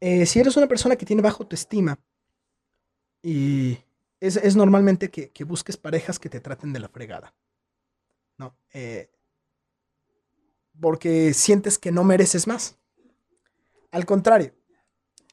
Eh, 0.00 0.26
si 0.26 0.40
eres 0.40 0.56
una 0.56 0.66
persona 0.66 0.96
que 0.96 1.06
tiene 1.06 1.22
bajo 1.22 1.42
autoestima 1.44 1.98
y 3.22 3.78
es, 4.20 4.56
normalmente 4.56 5.10
que, 5.10 5.44
busques 5.44 5.76
parejas 5.76 6.18
que 6.18 6.28
te 6.28 6.40
traten 6.40 6.72
de 6.72 6.80
la 6.80 6.88
fregada. 6.88 7.34
¿No? 8.36 8.54
Eh, 8.72 9.10
porque 10.80 11.32
sientes 11.34 11.78
que 11.78 11.92
no 11.92 12.04
mereces 12.04 12.46
más. 12.46 12.76
Al 13.90 14.06
contrario, 14.06 14.52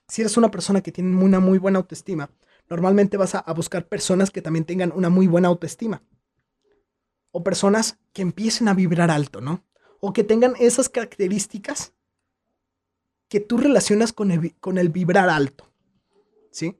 si 0.07 0.21
eres 0.21 0.37
una 0.37 0.51
persona 0.51 0.81
que 0.81 0.91
tiene 0.91 1.15
una 1.15 1.39
muy 1.39 1.57
buena 1.57 1.79
autoestima, 1.79 2.29
normalmente 2.69 3.17
vas 3.17 3.35
a 3.35 3.53
buscar 3.53 3.87
personas 3.87 4.31
que 4.31 4.41
también 4.41 4.65
tengan 4.65 4.91
una 4.95 5.09
muy 5.09 5.27
buena 5.27 5.47
autoestima 5.47 6.03
o 7.31 7.43
personas 7.43 7.97
que 8.13 8.21
empiecen 8.21 8.67
a 8.67 8.73
vibrar 8.73 9.11
alto, 9.11 9.41
¿no? 9.41 9.63
O 9.99 10.13
que 10.13 10.23
tengan 10.23 10.53
esas 10.59 10.89
características 10.89 11.93
que 13.27 13.39
tú 13.39 13.57
relacionas 13.57 14.11
con 14.11 14.31
el, 14.31 14.89
vibrar 14.89 15.29
alto, 15.29 15.71
¿sí? 16.51 16.79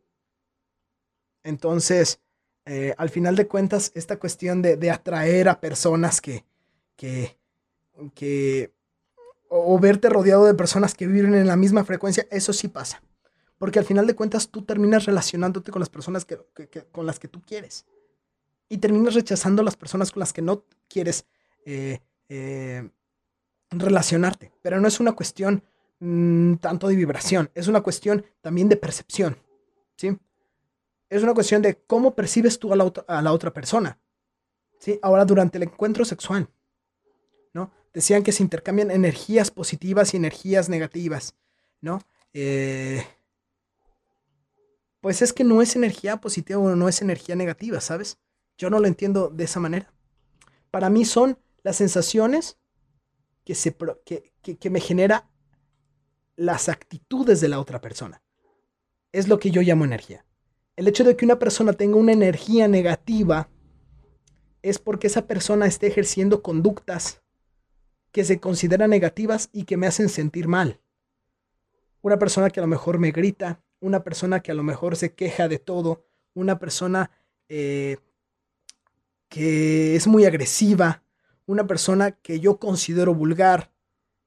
Entonces, 1.43 2.19
eh, 2.65 2.95
al 2.97 3.09
final 3.09 3.35
de 3.35 3.47
cuentas, 3.47 3.91
esta 3.93 4.17
cuestión 4.17 4.62
de, 4.62 4.91
atraer 4.91 5.47
a 5.49 5.59
personas 5.59 6.21
que, 6.21 6.45
que, 6.95 7.38
que 8.15 8.73
o, 9.47 9.79
verte 9.79 10.09
rodeado 10.09 10.45
de 10.45 10.55
personas 10.55 10.95
que 10.95 11.07
viven 11.07 11.35
en 11.35 11.47
la 11.47 11.55
misma 11.55 11.83
frecuencia, 11.83 12.27
eso 12.31 12.51
sí 12.51 12.67
pasa. 12.67 13.01
Porque 13.59 13.77
al 13.77 13.85
final 13.85 14.07
de 14.07 14.15
cuentas 14.15 14.49
tú 14.49 14.63
terminas 14.63 15.05
relacionándote 15.05 15.71
con 15.71 15.81
las 15.81 15.89
personas 15.89 16.25
que, 16.25 16.39
con 16.91 17.05
las 17.05 17.19
que 17.19 17.27
tú 17.27 17.41
quieres 17.41 17.85
y 18.69 18.77
terminas 18.77 19.15
rechazando 19.15 19.62
a 19.62 19.65
las 19.65 19.75
personas 19.75 20.12
con 20.12 20.21
las 20.21 20.32
que 20.32 20.43
no 20.43 20.63
quieres 20.88 21.25
eh, 21.65 21.99
eh, 22.29 22.88
relacionarte. 23.71 24.51
Pero 24.62 24.79
no 24.79 24.88
es 24.88 24.99
una 24.99 25.13
cuestión 25.13 25.63
mm, 25.99 26.55
tanto 26.55 26.88
de 26.88 26.95
vibración, 26.95 27.49
es 27.55 27.67
una 27.67 27.82
cuestión 27.82 28.23
también 28.41 28.69
de 28.69 28.77
percepción. 28.77 29.38
¿sí? 29.97 30.15
Es 31.10 31.23
una 31.23 31.34
cuestión 31.34 31.63
de 31.63 31.82
cómo 31.82 32.13
percibes 32.13 32.60
tú 32.60 32.71
a 32.71 32.75
la, 32.75 33.34
otra 33.34 33.51
persona. 33.51 33.99
¿sí? 34.77 34.99
Ahora, 35.01 35.25
durante 35.25 35.58
el 35.58 35.63
encuentro 35.63 36.05
sexual, 36.05 36.47
¿no? 37.53 37.71
decían 37.91 38.21
que 38.21 38.32
se 38.32 38.43
intercambian 38.43 38.91
energías 38.91 39.49
positivas 39.49 40.13
y 40.13 40.17
energías 40.17 40.69
negativas, 40.69 41.36
¿no? 41.82 41.99
Eh, 42.34 43.03
pues 45.01 45.23
es 45.23 45.34
que 45.34 45.43
no 45.43 45.62
es 45.63 45.75
energía 45.75 46.17
positiva 46.17 46.60
o 46.60 46.75
no 46.75 46.88
es 46.88 47.01
energía 47.01 47.36
negativa, 47.36 47.82
¿sabes? 47.82 48.19
Yo 48.60 48.69
no 48.69 48.80
lo 48.80 48.88
entiendo 48.88 49.30
de 49.30 49.45
esa 49.45 49.62
manera. 49.62 49.91
Para 50.69 50.89
mí 50.89 51.06
son 51.06 51.39
las 51.63 51.78
sensaciones 51.78 52.60
que, 53.45 53.56
se, 53.56 53.76
que, 54.06 54.58
que 54.58 54.69
me 54.69 54.82
genera 54.82 55.32
las 56.36 56.67
actitudes 56.67 57.39
de 57.39 57.48
la 57.48 57.62
otra 57.62 57.80
persona. 57.80 58.22
Es 59.13 59.30
lo 59.30 59.39
que 59.39 59.50
yo 59.50 59.62
llamo 59.62 59.86
energía. 59.86 60.26
El 60.76 60.89
hecho 60.89 61.06
de 61.06 61.15
que 61.15 61.24
una 61.24 61.39
persona 61.39 61.72
tenga 61.72 61.95
una 61.95 62.12
energía 62.12 62.67
negativa 62.67 63.50
es 64.62 64.78
porque 64.78 65.08
esa 65.08 65.26
persona 65.26 65.65
está 65.65 65.88
ejerciendo 65.88 66.41
conductas 66.41 67.22
que 68.12 68.26
se 68.26 68.41
consideran 68.41 68.89
negativas 68.89 69.50
y 69.54 69.63
que 69.63 69.78
me 69.78 69.88
hacen 69.88 70.10
sentir 70.10 70.50
mal. 70.50 70.82
Una 72.02 72.19
persona 72.19 72.50
que 72.50 72.60
a 72.60 72.63
lo 72.63 72.67
mejor 72.67 73.00
me 73.00 73.12
grita, 73.12 73.63
una 73.80 74.04
persona 74.04 74.41
que 74.41 74.52
a 74.52 74.56
lo 74.56 74.63
mejor 74.63 74.98
se 74.98 75.13
queja 75.13 75.48
de 75.48 75.60
todo, 75.60 76.06
una 76.34 76.60
persona 76.60 77.10
eh, 77.48 77.98
que 79.29 79.95
es 79.95 80.07
muy 80.07 80.25
agresiva, 80.25 81.03
una 81.45 81.65
persona 81.65 82.11
que 82.11 82.39
yo 82.39 82.57
considero 82.57 83.13
vulgar, 83.13 83.71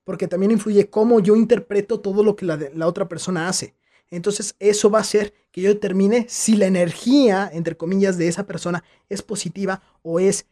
porque 0.04 0.28
también 0.28 0.52
influye 0.52 0.88
cómo 0.88 1.20
yo 1.20 1.36
interpreto 1.36 2.00
todo 2.00 2.24
lo 2.24 2.34
que 2.34 2.46
la, 2.46 2.86
otra 2.86 3.08
persona 3.08 3.48
hace. 3.48 3.74
Entonces 4.10 4.56
eso 4.58 4.90
va 4.90 4.98
a 4.98 5.02
hacer 5.02 5.32
que 5.50 5.62
yo 5.62 5.68
determine 5.68 6.26
si 6.28 6.56
la 6.56 6.66
energía, 6.66 7.50
entre 7.52 7.76
comillas, 7.76 8.18
de 8.18 8.28
esa 8.28 8.46
persona 8.46 8.82
es 9.08 9.22
positiva 9.22 9.82
o 10.02 10.18
es 10.18 10.46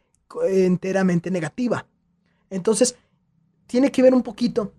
enteramente 0.48 1.30
negativa. 1.30 1.86
Entonces, 2.48 2.96
tiene 3.66 3.90
que 3.92 4.02
ver 4.02 4.14
un 4.14 4.22
poquito 4.22 4.72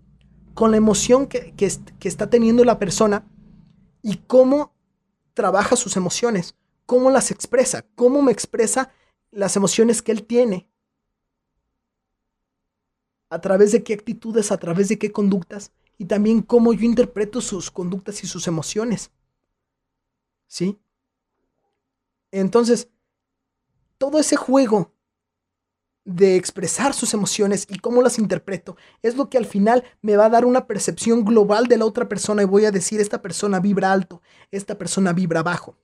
con 0.53 0.71
la 0.71 0.77
emoción 0.77 1.27
que, 1.27 1.53
está 2.01 2.29
teniendo 2.29 2.63
la 2.63 2.79
persona 2.79 3.25
y 4.01 4.17
cómo 4.27 4.73
trabaja 5.33 5.75
sus 5.75 5.95
emociones, 5.95 6.55
cómo 6.85 7.09
las 7.09 7.31
expresa, 7.31 7.85
cómo 7.95 8.21
me 8.21 8.31
expresa 8.31 8.91
las 9.31 9.55
emociones 9.55 10.01
que 10.01 10.11
él 10.11 10.25
tiene. 10.25 10.69
A 13.29 13.39
través 13.39 13.71
de 13.71 13.83
qué 13.83 13.93
actitudes, 13.93 14.51
a 14.51 14.57
través 14.57 14.89
de 14.89 14.99
qué 14.99 15.11
conductas 15.11 15.71
y 15.97 16.05
también 16.05 16.41
cómo 16.41 16.73
yo 16.73 16.85
interpreto 16.85 17.41
sus 17.41 17.71
conductas 17.71 18.23
y 18.23 18.27
sus 18.27 18.47
emociones. 18.47 19.11
¿Sí? 20.47 20.79
Entonces, 22.31 22.89
todo 23.97 24.19
ese 24.19 24.35
juego 24.35 24.93
de 26.03 26.35
expresar 26.35 26.93
sus 26.93 27.13
emociones 27.13 27.67
y 27.69 27.77
cómo 27.77 28.01
las 28.01 28.17
interpreto 28.17 28.75
es 29.01 29.15
lo 29.15 29.29
que 29.29 29.37
al 29.37 29.45
final 29.45 29.83
me 30.01 30.17
va 30.17 30.25
a 30.25 30.29
dar 30.29 30.45
una 30.45 30.65
percepción 30.65 31.23
global 31.23 31.67
de 31.67 31.77
la 31.77 31.85
otra 31.85 32.09
persona 32.09 32.41
y 32.41 32.45
voy 32.45 32.65
a 32.65 32.71
decir 32.71 32.99
esta 32.99 33.21
persona 33.21 33.59
vibra 33.59 33.91
alto, 33.91 34.21
esta 34.49 34.77
persona 34.77 35.13
vibra 35.13 35.43
bajo. 35.43 35.77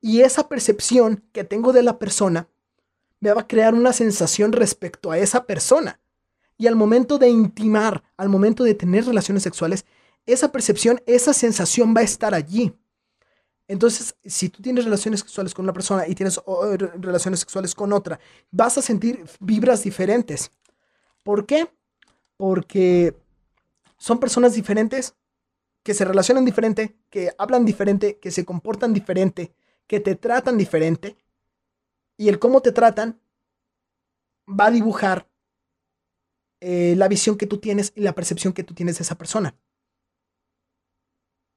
Y 0.00 0.22
esa 0.22 0.48
percepción 0.48 1.24
que 1.32 1.44
tengo 1.44 1.72
de 1.72 1.82
la 1.82 1.98
persona 1.98 2.48
me 3.20 3.32
va 3.32 3.42
a 3.42 3.46
crear 3.46 3.74
una 3.74 3.92
sensación 3.92 4.52
respecto 4.52 5.10
a 5.10 5.18
esa 5.18 5.44
persona. 5.44 6.00
Y 6.56 6.66
al 6.66 6.76
momento 6.76 7.18
de 7.18 7.28
intimar, 7.28 8.02
al 8.16 8.28
momento 8.28 8.64
de 8.64 8.74
tener 8.74 9.04
relaciones 9.04 9.42
sexuales, 9.42 9.84
esa 10.26 10.52
percepción, 10.52 11.02
esa 11.06 11.32
sensación 11.32 11.94
va 11.94 12.00
a 12.00 12.04
estar 12.04 12.34
allí. 12.34 12.74
Entonces, 13.68 14.16
si 14.24 14.48
tú 14.48 14.62
tienes 14.62 14.84
relaciones 14.84 15.20
sexuales 15.20 15.54
con 15.54 15.64
una 15.64 15.72
persona 15.72 16.06
y 16.08 16.14
tienes 16.14 16.40
relaciones 16.98 17.40
sexuales 17.40 17.74
con 17.74 17.92
otra, 17.92 18.18
vas 18.50 18.76
a 18.78 18.82
sentir 18.82 19.24
vibras 19.38 19.82
diferentes. 19.82 20.50
¿Por 21.22 21.46
qué? 21.46 21.70
Porque 22.36 23.14
son 23.96 24.18
personas 24.18 24.54
diferentes 24.54 25.14
que 25.82 25.94
se 25.94 26.04
relacionan 26.04 26.44
diferente, 26.44 26.96
que 27.10 27.32
hablan 27.38 27.64
diferente, 27.64 28.18
que 28.18 28.30
se 28.30 28.44
comportan 28.44 28.92
diferente, 28.92 29.54
que 29.90 29.98
te 29.98 30.14
tratan 30.14 30.56
diferente. 30.56 31.16
Y 32.16 32.28
el 32.28 32.38
cómo 32.38 32.62
te 32.62 32.70
tratan 32.70 33.20
va 34.46 34.66
a 34.66 34.70
dibujar 34.70 35.28
eh, 36.60 36.94
la 36.96 37.08
visión 37.08 37.36
que 37.36 37.48
tú 37.48 37.58
tienes 37.58 37.92
y 37.96 38.02
la 38.02 38.14
percepción 38.14 38.52
que 38.52 38.62
tú 38.62 38.72
tienes 38.72 38.98
de 38.98 39.02
esa 39.02 39.18
persona. 39.18 39.56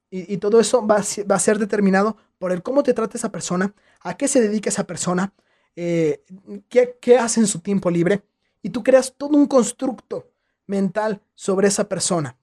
Y, 0.10 0.38
todo 0.38 0.60
eso 0.60 0.86
va 0.86 0.96
a, 0.96 1.39
ser 1.39 1.60
determinado 1.60 2.17
por 2.39 2.52
el 2.52 2.63
cómo 2.63 2.82
te 2.82 2.96
trata 2.96 3.17
esa 3.17 3.32
persona, 3.32 3.76
a 4.02 4.17
qué 4.17 4.28
se 4.28 4.41
dedica 4.41 4.69
esa 4.69 4.88
persona, 4.88 5.34
eh, 5.76 6.24
qué, 6.69 7.17
hace 7.19 7.39
en 7.39 7.48
su 7.48 7.60
tiempo 7.60 7.91
libre. 7.91 8.24
Y 8.63 8.72
tú 8.72 8.82
creas 8.82 9.13
todo 9.15 9.38
un 9.38 9.46
constructo 9.46 10.32
mental 10.65 11.22
sobre 11.36 11.67
esa 11.67 11.88
persona. 11.88 12.36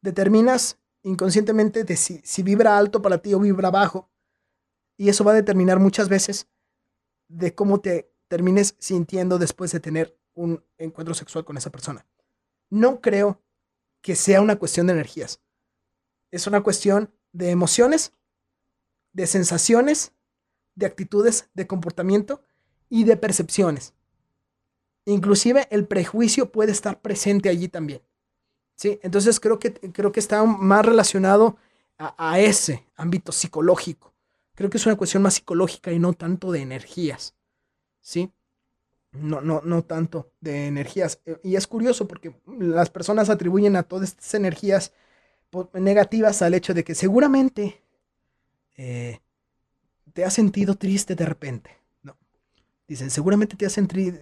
Determinas 0.00 0.78
inconscientemente 1.04 1.84
de 1.84 1.96
si, 1.96 2.20
si, 2.24 2.42
vibra 2.42 2.76
alto 2.76 3.00
para 3.02 3.18
ti 3.18 3.34
o 3.34 3.40
vibra 3.40 3.70
bajo. 3.70 4.08
Y 4.98 5.08
eso 5.08 5.24
va 5.24 5.32
a 5.32 5.36
determinar 5.36 5.78
muchas 5.78 6.10
veces 6.10 6.48
de 7.28 7.54
cómo 7.54 7.80
te 7.80 8.12
termines 8.28 8.74
sintiendo 8.78 9.38
después 9.38 9.72
de 9.72 9.80
tener 9.80 10.18
un 10.34 10.62
encuentro 10.76 11.14
sexual 11.14 11.46
con 11.46 11.56
esa 11.56 11.70
persona. 11.70 12.06
No 12.68 13.00
creo 13.00 13.40
que 14.02 14.14
sea 14.14 14.42
una 14.42 14.56
cuestión 14.56 14.86
de 14.88 14.92
energías 14.92 15.40
es 16.30 16.46
una 16.46 16.62
cuestión 16.62 17.12
de 17.32 17.50
emociones, 17.50 18.12
de 19.12 19.26
sensaciones, 19.26 20.12
de 20.74 20.86
actitudes, 20.86 21.48
de 21.54 21.66
comportamiento 21.66 22.42
y 22.88 23.04
de 23.04 23.16
percepciones. 23.16 23.94
Inclusive 25.04 25.66
el 25.70 25.86
prejuicio 25.86 26.52
puede 26.52 26.72
estar 26.72 27.00
presente 27.00 27.48
allí 27.48 27.68
también. 27.68 28.02
¿sí? 28.76 29.00
Entonces 29.02 29.40
creo 29.40 29.58
que, 29.58 29.72
creo 29.72 30.12
que 30.12 30.20
está 30.20 30.44
más 30.44 30.84
relacionado 30.84 31.56
a, 31.98 32.38
ese 32.38 32.86
ámbito 32.94 33.32
psicológico. 33.32 34.14
Creo 34.58 34.70
que 34.70 34.78
es 34.78 34.86
una 34.86 34.96
cuestión 34.96 35.22
más 35.22 35.34
psicológica 35.34 35.92
y 35.92 36.00
no 36.00 36.14
tanto 36.14 36.50
de 36.50 36.62
energías. 36.62 37.36
¿sí? 38.00 38.32
No, 39.12 39.40
no, 39.40 39.60
no 39.64 39.84
tanto 39.84 40.32
de 40.40 40.66
energías. 40.66 41.20
Y 41.44 41.54
es 41.54 41.68
curioso 41.68 42.08
porque 42.08 42.34
las 42.44 42.90
personas 42.90 43.30
atribuyen 43.30 43.76
a 43.76 43.84
todas 43.84 44.08
estas 44.08 44.34
energías 44.34 44.92
negativas 45.74 46.42
al 46.42 46.54
hecho 46.54 46.74
de 46.74 46.82
que 46.82 46.96
seguramente 46.96 47.80
eh, 48.76 49.20
te 50.12 50.24
has 50.24 50.34
sentido 50.34 50.74
triste 50.74 51.14
de 51.14 51.24
repente. 51.24 51.70
No. 52.02 52.16
Dicen, 52.88 53.10
seguramente 53.10 53.54
te 53.56 53.64
has 53.64 53.72
sentido... 53.72 54.18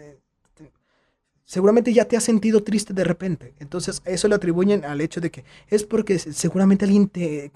Seguramente 1.46 1.94
ya 1.94 2.04
te 2.04 2.18
has 2.18 2.24
sentido 2.24 2.62
triste 2.62 2.92
de 2.92 3.04
repente. 3.04 3.54
Entonces, 3.58 4.02
eso 4.04 4.28
lo 4.28 4.34
atribuyen 4.34 4.84
al 4.84 5.00
hecho 5.00 5.22
de 5.22 5.30
que 5.30 5.46
es 5.68 5.82
porque 5.82 6.18
seguramente 6.18 6.84
alguien 6.84 7.08
te, 7.08 7.50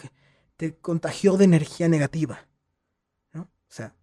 te 0.57 0.77
contagió 0.77 1.37
de 1.37 1.45
energía 1.45 1.87
negativa. 1.87 2.47
O 3.71 3.73
sea, 3.73 3.95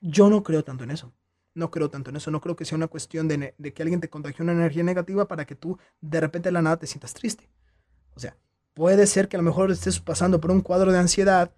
yo 0.00 0.30
no 0.30 0.42
creo 0.42 0.64
tanto 0.64 0.84
en 0.84 0.90
eso. 0.90 1.12
No 1.54 1.70
creo 1.70 1.90
tanto 1.90 2.10
en 2.10 2.16
eso. 2.16 2.30
No 2.30 2.40
creo 2.40 2.56
que 2.56 2.64
sea 2.64 2.76
una 2.76 2.88
cuestión 2.88 3.28
de, 3.28 3.54
de 3.56 3.72
que 3.74 3.82
alguien 3.82 4.00
te 4.00 4.08
contagió 4.08 4.42
una 4.42 4.52
energía 4.52 4.82
negativa 4.82 5.28
para 5.28 5.44
que 5.44 5.54
tú 5.54 5.78
de 6.00 6.20
repente 6.20 6.48
de 6.48 6.52
la 6.52 6.62
nada 6.62 6.78
te 6.78 6.86
sientas 6.86 7.14
triste. 7.14 7.48
O 8.14 8.20
sea, 8.20 8.36
Puede 8.74 9.06
ser 9.06 9.28
que 9.28 9.36
a 9.36 9.38
lo 9.38 9.44
mejor 9.44 9.70
estés 9.70 10.00
pasando 10.00 10.40
por 10.40 10.50
un 10.50 10.62
cuadro 10.62 10.92
de 10.92 10.98
ansiedad 10.98 11.50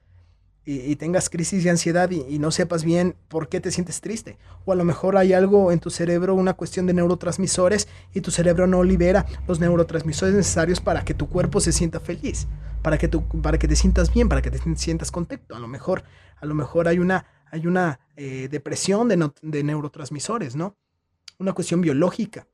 y, 0.66 0.96
tengas 0.96 1.28
crisis 1.28 1.62
de 1.62 1.70
ansiedad 1.70 2.10
y, 2.10 2.38
no 2.38 2.50
sepas 2.50 2.82
bien 2.82 3.14
por 3.28 3.48
qué 3.48 3.60
te 3.60 3.70
sientes 3.70 4.00
triste. 4.00 4.36
O 4.64 4.72
a 4.72 4.74
lo 4.74 4.84
mejor 4.84 5.16
hay 5.16 5.32
algo 5.32 5.70
en 5.70 5.78
tu 5.78 5.90
cerebro, 5.90 6.34
una 6.34 6.54
cuestión 6.54 6.86
de 6.86 6.94
neurotransmisores 6.94 7.86
y 8.14 8.20
tu 8.20 8.32
cerebro 8.32 8.66
no 8.66 8.82
libera 8.82 9.26
los 9.46 9.60
neurotransmisores 9.60 10.34
necesarios 10.34 10.80
para 10.80 11.04
que 11.04 11.14
tu 11.14 11.28
cuerpo 11.28 11.60
se 11.60 11.70
sienta 11.70 12.00
feliz, 12.00 12.48
para 12.82 12.98
que, 12.98 13.06
tu, 13.06 13.24
para 13.42 13.58
que 13.58 13.68
te 13.68 13.76
sientas 13.76 14.12
bien, 14.12 14.28
para 14.28 14.42
que 14.42 14.50
te 14.50 14.58
sientas 14.76 15.12
contento. 15.12 15.54
A 15.54 15.60
lo 15.60 15.68
mejor, 15.68 16.02
a 16.40 16.46
lo 16.46 16.54
mejor 16.54 16.88
hay 16.88 16.98
una, 16.98 17.26
hay 17.54 17.68
una 17.68 18.00
eh, 18.16 18.48
depresión 18.50 19.08
de, 19.08 19.62
neurotransmisores, 19.62 20.56
¿no? 20.56 20.76
Una 21.38 21.52
cuestión 21.52 21.80
biológica, 21.80 22.48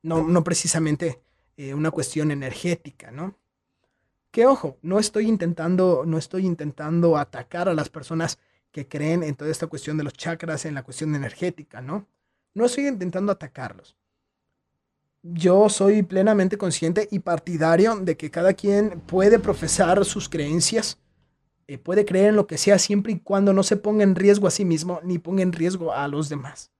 no, 0.00 0.26
no 0.26 0.42
precisamente 0.42 1.22
eh, 1.58 1.74
una 1.74 1.90
cuestión 1.90 2.30
energética, 2.30 3.10
¿no? 3.10 3.38
Que 4.30 4.46
ojo, 4.46 4.78
no 4.80 4.98
estoy 4.98 5.28
intentando, 5.28 6.04
no 6.06 6.16
estoy 6.16 6.46
intentando 6.46 7.18
atacar 7.18 7.68
a 7.68 7.74
las 7.74 7.90
personas 7.90 8.38
que 8.70 8.88
creen 8.88 9.22
en 9.22 9.34
toda 9.34 9.50
esta 9.50 9.66
cuestión 9.66 9.98
de 9.98 10.04
los 10.04 10.14
chakras, 10.14 10.64
en 10.64 10.74
la 10.74 10.84
cuestión 10.84 11.14
energética, 11.14 11.82
¿no? 11.82 12.08
No 12.54 12.64
estoy 12.64 12.86
intentando 12.86 13.30
atacarlos. 13.30 13.94
Yo 15.22 15.68
soy 15.68 16.02
plenamente 16.02 16.56
consciente 16.56 17.08
y 17.10 17.18
partidario 17.18 17.94
de 17.96 18.16
que 18.16 18.30
cada 18.30 18.54
quien 18.54 19.00
puede 19.00 19.38
profesar 19.38 20.02
sus 20.06 20.30
creencias, 20.30 20.98
eh, 21.72 21.78
puede 21.78 22.04
creer 22.04 22.28
en 22.28 22.36
lo 22.36 22.46
que 22.46 22.58
sea 22.58 22.78
siempre 22.78 23.14
y 23.14 23.20
cuando 23.20 23.54
no 23.54 23.62
se 23.62 23.78
ponga 23.78 24.02
en 24.02 24.14
riesgo 24.14 24.46
a 24.46 24.50
sí 24.50 24.62
mismo 24.62 25.00
ni 25.04 25.18
ponga 25.18 25.42
en 25.42 25.54
riesgo 25.54 25.94
a 25.94 26.06
los 26.06 26.28
demás. 26.28 26.70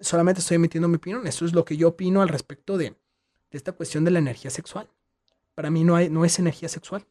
Solamente 0.00 0.40
estoy 0.42 0.56
emitiendo 0.56 0.86
mi 0.86 0.96
opinión. 0.96 1.26
Eso 1.26 1.46
es 1.46 1.54
lo 1.54 1.64
que 1.64 1.78
yo 1.78 1.88
opino 1.88 2.20
al 2.20 2.28
respecto 2.28 2.76
de, 2.76 2.94
esta 3.50 3.72
cuestión 3.72 4.04
de 4.04 4.10
la 4.10 4.18
energía 4.18 4.50
sexual. 4.50 4.90
Para 5.54 5.70
mí 5.70 5.82
no, 5.82 5.96
es 5.98 6.38
energía 6.38 6.68
sexual. 6.68 7.06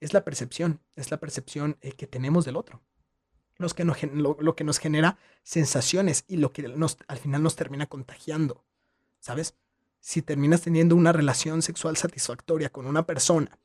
Es 0.00 0.14
la 0.14 0.24
percepción, 0.24 0.80
es 0.96 1.10
la 1.10 1.20
percepción 1.20 1.76
eh, 1.82 1.92
que 1.92 2.06
tenemos 2.06 2.46
del 2.46 2.56
otro. 2.56 2.80
Lo, 3.58 3.68
que 4.56 4.64
nos 4.64 4.78
genera 4.78 5.18
sensaciones 5.42 6.24
y 6.26 6.38
lo 6.38 6.54
que 6.54 6.74
al 7.06 7.18
final 7.18 7.42
nos 7.42 7.54
termina 7.54 7.84
contagiando, 7.84 8.64
¿sabes? 9.18 9.56
Si 9.98 10.22
terminas 10.22 10.62
teniendo 10.62 10.96
una 10.96 11.12
relación 11.12 11.60
sexual 11.60 11.98
satisfactoria 11.98 12.70
con 12.70 12.86
una 12.86 13.04
persona 13.04 13.58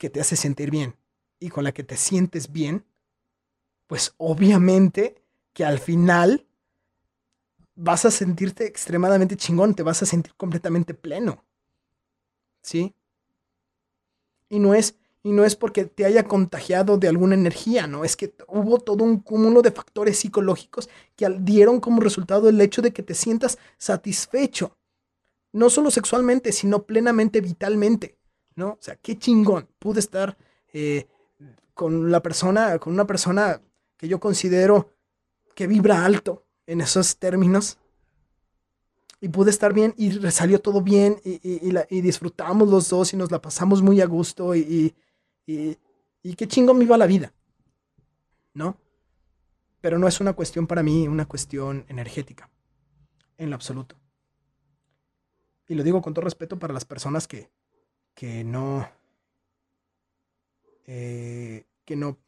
que 0.00 0.08
te 0.08 0.18
hace 0.18 0.34
sentir 0.34 0.70
bien 0.70 0.96
y 1.38 1.50
con 1.50 1.62
la 1.62 1.72
que 1.72 1.84
te 1.84 1.98
sientes 1.98 2.50
bien, 2.50 2.86
pues 3.86 4.14
obviamente 4.16 5.22
que 5.52 5.62
al 5.62 5.78
final 5.78 6.46
vas 7.74 8.06
a 8.06 8.10
sentirte 8.10 8.64
extremadamente 8.64 9.36
chingón, 9.36 9.74
te 9.74 9.82
vas 9.82 10.02
a 10.02 10.06
sentir 10.06 10.34
completamente 10.36 10.94
pleno. 10.94 11.44
¿Sí? 12.62 12.94
Y 14.48 14.58
no 14.58 14.74
es 14.74 14.96
y 15.22 15.32
no 15.32 15.44
es 15.44 15.54
porque 15.54 15.84
te 15.84 16.06
haya 16.06 16.24
contagiado 16.24 16.96
de 16.96 17.08
alguna 17.08 17.34
energía, 17.34 17.86
no, 17.86 18.04
es 18.06 18.16
que 18.16 18.34
hubo 18.48 18.78
todo 18.78 19.04
un 19.04 19.20
cúmulo 19.20 19.60
de 19.60 19.70
factores 19.70 20.18
psicológicos 20.18 20.88
que 21.14 21.28
dieron 21.40 21.78
como 21.78 22.00
resultado 22.00 22.48
el 22.48 22.58
hecho 22.58 22.80
de 22.80 22.94
que 22.94 23.02
te 23.02 23.14
sientas 23.14 23.58
satisfecho, 23.76 24.78
no 25.52 25.68
solo 25.68 25.90
sexualmente, 25.90 26.52
sino 26.52 26.84
plenamente 26.84 27.42
vitalmente, 27.42 28.16
¿no? 28.60 28.68
O 28.72 28.78
sea, 28.80 28.94
qué 28.96 29.18
chingón, 29.18 29.66
pude 29.78 29.98
estar 30.00 30.36
eh, 30.72 31.08
con 31.74 32.10
la 32.12 32.20
persona, 32.20 32.78
con 32.78 32.92
una 32.92 33.06
persona 33.06 33.60
que 33.96 34.06
yo 34.06 34.20
considero 34.20 34.90
que 35.54 35.66
vibra 35.66 36.04
alto 36.04 36.44
en 36.66 36.80
esos 36.80 37.16
términos. 37.16 37.78
Y 39.22 39.28
pude 39.28 39.50
estar 39.50 39.74
bien 39.74 39.92
y 39.98 40.12
salió 40.30 40.60
todo 40.60 40.80
bien 40.80 41.20
y, 41.24 41.40
y- 41.42 42.00
disfrutamos 42.00 42.68
los 42.70 42.88
dos 42.88 43.12
y 43.12 43.16
nos 43.18 43.30
la 43.30 43.42
pasamos 43.42 43.82
muy 43.82 44.00
a 44.00 44.06
gusto 44.06 44.54
y 44.54 44.94
qué 45.46 46.46
chingón 46.48 46.78
me 46.78 46.84
iba 46.84 46.96
la 46.96 47.06
vida. 47.06 47.32
¿No? 48.54 48.76
Pero 49.82 49.98
no 49.98 50.08
es 50.08 50.20
una 50.20 50.32
cuestión 50.32 50.66
para 50.66 50.82
mí, 50.82 51.06
una 51.06 51.26
cuestión 51.26 51.84
energética. 51.88 52.48
En 53.36 53.50
lo 53.50 53.56
absoluto. 53.56 53.96
Y 55.68 55.74
lo 55.74 55.82
digo 55.82 56.00
con 56.02 56.14
todo 56.14 56.24
respeto 56.24 56.58
para 56.58 56.72
las 56.74 56.84
personas 56.84 57.28
que, 57.28 57.50
que 58.20 58.44
no. 58.44 58.86
eh, 60.86 61.64
que 61.84 61.96
no. 61.96 62.18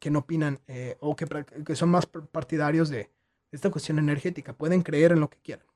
que 0.00 0.10
no 0.10 0.20
opinan 0.20 0.60
eh, 0.68 0.96
o 1.00 1.16
que, 1.16 1.26
que 1.66 1.76
son 1.76 1.90
más 1.90 2.06
par- 2.06 2.26
partidarios 2.26 2.88
de 2.90 3.10
esta 3.52 3.70
cuestión 3.70 3.98
energética. 3.98 4.52
Pueden 4.54 4.82
creer 4.82 5.12
en 5.12 5.20
lo 5.20 5.30
que 5.30 5.38
quieran. 5.40 5.66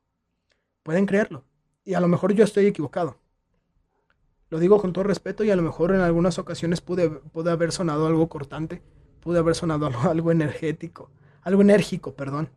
Pueden 0.84 1.06
creerlo. 1.06 1.44
Y 1.84 1.94
a 1.94 2.00
lo 2.00 2.08
mejor 2.08 2.32
yo 2.34 2.44
estoy 2.44 2.66
equivocado. 2.66 3.18
Lo 4.50 4.58
digo 4.58 4.80
con 4.80 4.92
todo 4.92 5.04
respeto 5.04 5.42
y 5.44 5.50
a 5.50 5.56
lo 5.56 5.62
mejor 5.62 5.92
en 5.92 6.00
algunas 6.00 6.38
ocasiones 6.38 6.80
pude, 6.80 7.10
pude 7.10 7.50
haber 7.50 7.72
sonado 7.72 8.06
algo 8.06 8.28
cortante, 8.28 8.82
pude 9.20 9.38
haber 9.38 9.54
sonado 9.54 9.86
algo, 9.88 10.02
algo 10.08 10.32
energético, 10.32 11.10
algo 11.42 11.62
enérgico, 11.62 12.14
perdón. 12.14 12.50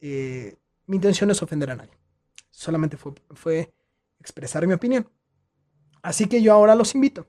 Eh, 0.00 0.56
mi 0.86 0.96
intención 0.96 1.30
es 1.30 1.42
ofender 1.42 1.70
a 1.70 1.76
nadie. 1.76 1.98
Solamente 2.50 2.96
fue, 2.96 3.14
fue 3.34 3.72
expresar 4.20 4.66
mi 4.66 4.74
opinión. 4.74 5.08
Así 6.04 6.26
que 6.26 6.42
yo 6.42 6.52
ahora 6.52 6.74
los 6.74 6.94
invito. 6.94 7.26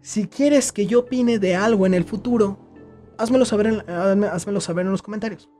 Si 0.00 0.26
quieres 0.26 0.72
que 0.72 0.86
yo 0.86 1.00
opine 1.00 1.38
de 1.38 1.54
algo 1.54 1.84
en 1.84 1.92
el 1.92 2.04
futuro, 2.04 2.58
házmelo 3.18 3.44
saber 3.44 3.66
en, 3.66 4.24
házmelo 4.24 4.60
saber 4.62 4.86
en 4.86 4.92
los 4.92 5.02
comentarios. 5.02 5.50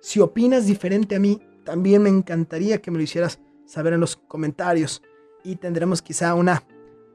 Si 0.00 0.18
opinas 0.20 0.66
diferente 0.66 1.14
a 1.14 1.20
mí, 1.20 1.40
también 1.64 2.02
me 2.02 2.08
encantaría 2.08 2.82
que 2.82 2.90
me 2.90 2.98
lo 2.98 3.04
hicieras 3.04 3.38
saber 3.64 3.92
en 3.92 4.00
los 4.00 4.16
comentarios. 4.16 5.02
Y 5.44 5.54
tendremos 5.54 6.02
quizá 6.02 6.34
una, 6.34 6.64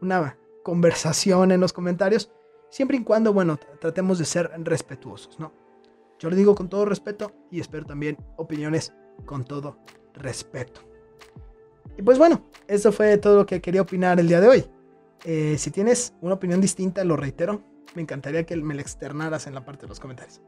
una 0.01 0.37
conversación 0.63 1.51
en 1.51 1.59
los 1.59 1.73
comentarios. 1.73 2.31
Siempre 2.69 2.95
y 2.95 3.03
cuando, 3.03 3.33
bueno, 3.33 3.57
tr- 3.57 3.79
tratemos 3.79 4.17
de 4.17 4.23
ser 4.23 4.49
respetuosos, 4.63 5.37
¿no? 5.41 5.51
Yo 6.19 6.29
lo 6.29 6.37
digo 6.37 6.55
con 6.55 6.69
todo 6.69 6.85
respeto 6.85 7.33
y 7.51 7.59
espero 7.59 7.85
también 7.85 8.15
opiniones 8.37 8.93
con 9.25 9.43
todo 9.43 9.77
respeto. 10.13 10.79
Y 11.97 12.01
pues 12.01 12.17
bueno, 12.17 12.43
eso 12.67 12.91
fue 12.91 13.17
todo 13.17 13.37
lo 13.37 13.45
que 13.45 13.61
quería 13.61 13.81
opinar 13.81 14.19
el 14.19 14.27
día 14.27 14.39
de 14.39 14.47
hoy. 14.47 14.65
Eh, 15.23 15.55
si 15.57 15.71
tienes 15.71 16.13
una 16.21 16.35
opinión 16.35 16.61
distinta, 16.61 17.03
lo 17.03 17.15
reitero, 17.15 17.61
me 17.95 18.01
encantaría 18.01 18.45
que 18.45 18.55
me 18.55 18.73
la 18.73 18.81
externaras 18.81 19.47
en 19.47 19.53
la 19.53 19.65
parte 19.65 19.83
de 19.83 19.89
los 19.89 19.99
comentarios. 19.99 20.41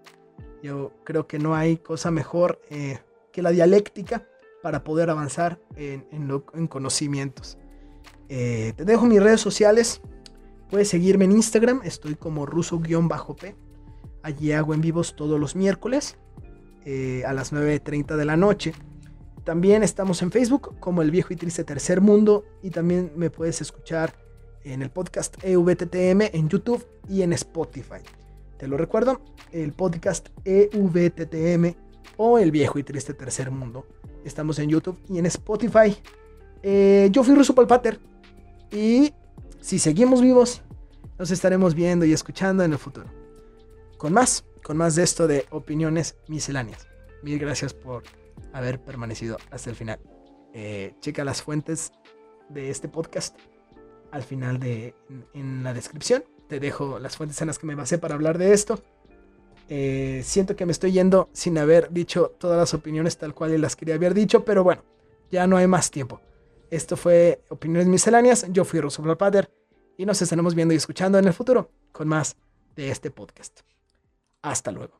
Yo 0.63 0.93
creo 1.03 1.27
que 1.27 1.39
no 1.39 1.55
hay 1.55 1.77
cosa 1.77 2.09
mejor 2.09 2.61
eh, 2.69 2.99
que 3.31 3.41
la 3.41 3.51
dialéctica 3.51 4.25
para 4.61 4.83
poder 4.83 5.09
avanzar 5.09 5.59
en, 5.75 6.05
en 6.11 6.67
conocimientos. 6.67 7.57
Eh, 8.29 8.73
te 8.75 8.85
dejo 8.85 9.05
mis 9.05 9.21
redes 9.21 9.41
sociales. 9.41 10.01
Puedes 10.69 10.87
seguirme 10.87 11.25
en 11.25 11.33
Instagram, 11.33 11.81
estoy 11.83 12.15
como 12.15 12.45
ruso-p. 12.45 13.55
Allí 14.23 14.53
hago 14.53 14.73
en 14.73 14.81
vivos 14.81 15.15
todos 15.15 15.39
los 15.39 15.55
miércoles 15.55 16.17
a 17.25 17.33
las 17.33 17.53
9.30 17.53 18.15
de 18.15 18.25
la 18.25 18.37
noche. 18.37 18.73
También 19.43 19.83
estamos 19.83 20.21
en 20.21 20.31
Facebook 20.31 20.79
como 20.79 21.01
El 21.01 21.11
Viejo 21.11 21.33
y 21.33 21.35
Triste 21.35 21.65
Tercer 21.65 21.99
Mundo 21.99 22.45
y 22.61 22.69
también 22.69 23.11
me 23.17 23.29
puedes 23.29 23.59
escuchar 23.59 24.13
en 24.63 24.81
el 24.81 24.89
podcast 24.89 25.35
EVTTM 25.43 26.21
en 26.33 26.47
YouTube 26.47 26.85
y 27.09 27.23
en 27.23 27.33
Spotify. 27.33 27.99
Te 28.57 28.69
lo 28.69 28.77
recuerdo, 28.77 29.19
el 29.51 29.73
podcast 29.73 30.29
EVTTM 30.45 31.75
o 32.15 32.39
El 32.39 32.51
Viejo 32.51 32.79
y 32.79 32.83
Triste 32.83 33.13
Tercer 33.13 33.51
Mundo. 33.51 33.85
Estamos 34.23 34.59
en 34.59 34.69
YouTube 34.69 34.97
y 35.09 35.19
en 35.19 35.25
Spotify. 35.25 35.97
Eh, 36.61 37.09
yo 37.11 37.21
fui 37.25 37.35
Russo 37.35 37.53
Palpater 37.53 37.99
y 38.71 39.13
si 39.59 39.77
seguimos 39.77 40.21
vivos, 40.21 40.61
nos 41.19 41.31
estaremos 41.31 41.75
viendo 41.75 42.05
y 42.05 42.13
escuchando 42.13 42.63
en 42.63 42.71
el 42.71 42.77
futuro. 42.77 43.07
Con 43.97 44.13
más, 44.13 44.45
con 44.63 44.77
más 44.77 44.95
de 44.95 45.03
esto 45.03 45.27
de 45.27 45.45
opiniones 45.49 46.15
misceláneas. 46.29 46.87
Mil 47.21 47.39
gracias 47.39 47.73
por 47.73 48.03
haber 48.51 48.79
permanecido 48.79 49.37
hasta 49.51 49.69
el 49.69 49.75
final. 49.75 49.99
Eh, 50.53 50.93
checa 50.99 51.23
las 51.23 51.41
fuentes 51.41 51.91
de 52.49 52.69
este 52.69 52.87
podcast 52.87 53.37
al 54.11 54.23
final 54.23 54.59
de 54.59 54.95
en, 55.33 55.63
la 55.63 55.73
descripción. 55.73 56.23
Te 56.47 56.59
dejo 56.59 56.99
las 56.99 57.17
fuentes 57.17 57.41
en 57.41 57.47
las 57.47 57.57
que 57.57 57.65
me 57.65 57.75
basé 57.75 57.97
para 57.97 58.15
hablar 58.15 58.37
de 58.37 58.53
esto. 58.53 58.81
Eh, 59.69 60.21
siento 60.23 60.55
que 60.55 60.65
me 60.65 60.71
estoy 60.71 60.91
yendo 60.91 61.29
sin 61.33 61.57
haber 61.57 61.91
dicho 61.91 62.35
todas 62.37 62.57
las 62.57 62.73
opiniones 62.73 63.17
tal 63.17 63.33
cual 63.33 63.59
las 63.59 63.75
quería 63.75 63.95
haber 63.95 64.13
dicho, 64.13 64.45
pero 64.45 64.63
bueno, 64.63 64.83
ya 65.31 65.47
no 65.47 65.57
hay 65.57 65.67
más 65.67 65.89
tiempo. 65.89 66.21
Esto 66.69 66.97
fue 66.97 67.43
Opiniones 67.49 67.87
Misceláneas. 67.87 68.45
Yo 68.49 68.65
fui 68.65 68.79
Rosso 68.79 69.01
Pater 69.17 69.51
y 69.97 70.05
nos 70.05 70.21
estaremos 70.21 70.55
viendo 70.55 70.73
y 70.73 70.77
escuchando 70.77 71.17
en 71.17 71.25
el 71.25 71.33
futuro 71.33 71.71
con 71.91 72.07
más 72.07 72.35
de 72.75 72.89
este 72.89 73.11
podcast. 73.11 73.61
Hasta 74.41 74.71
luego. 74.71 74.99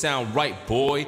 Sound 0.00 0.34
right, 0.34 0.66
boy. 0.66 1.06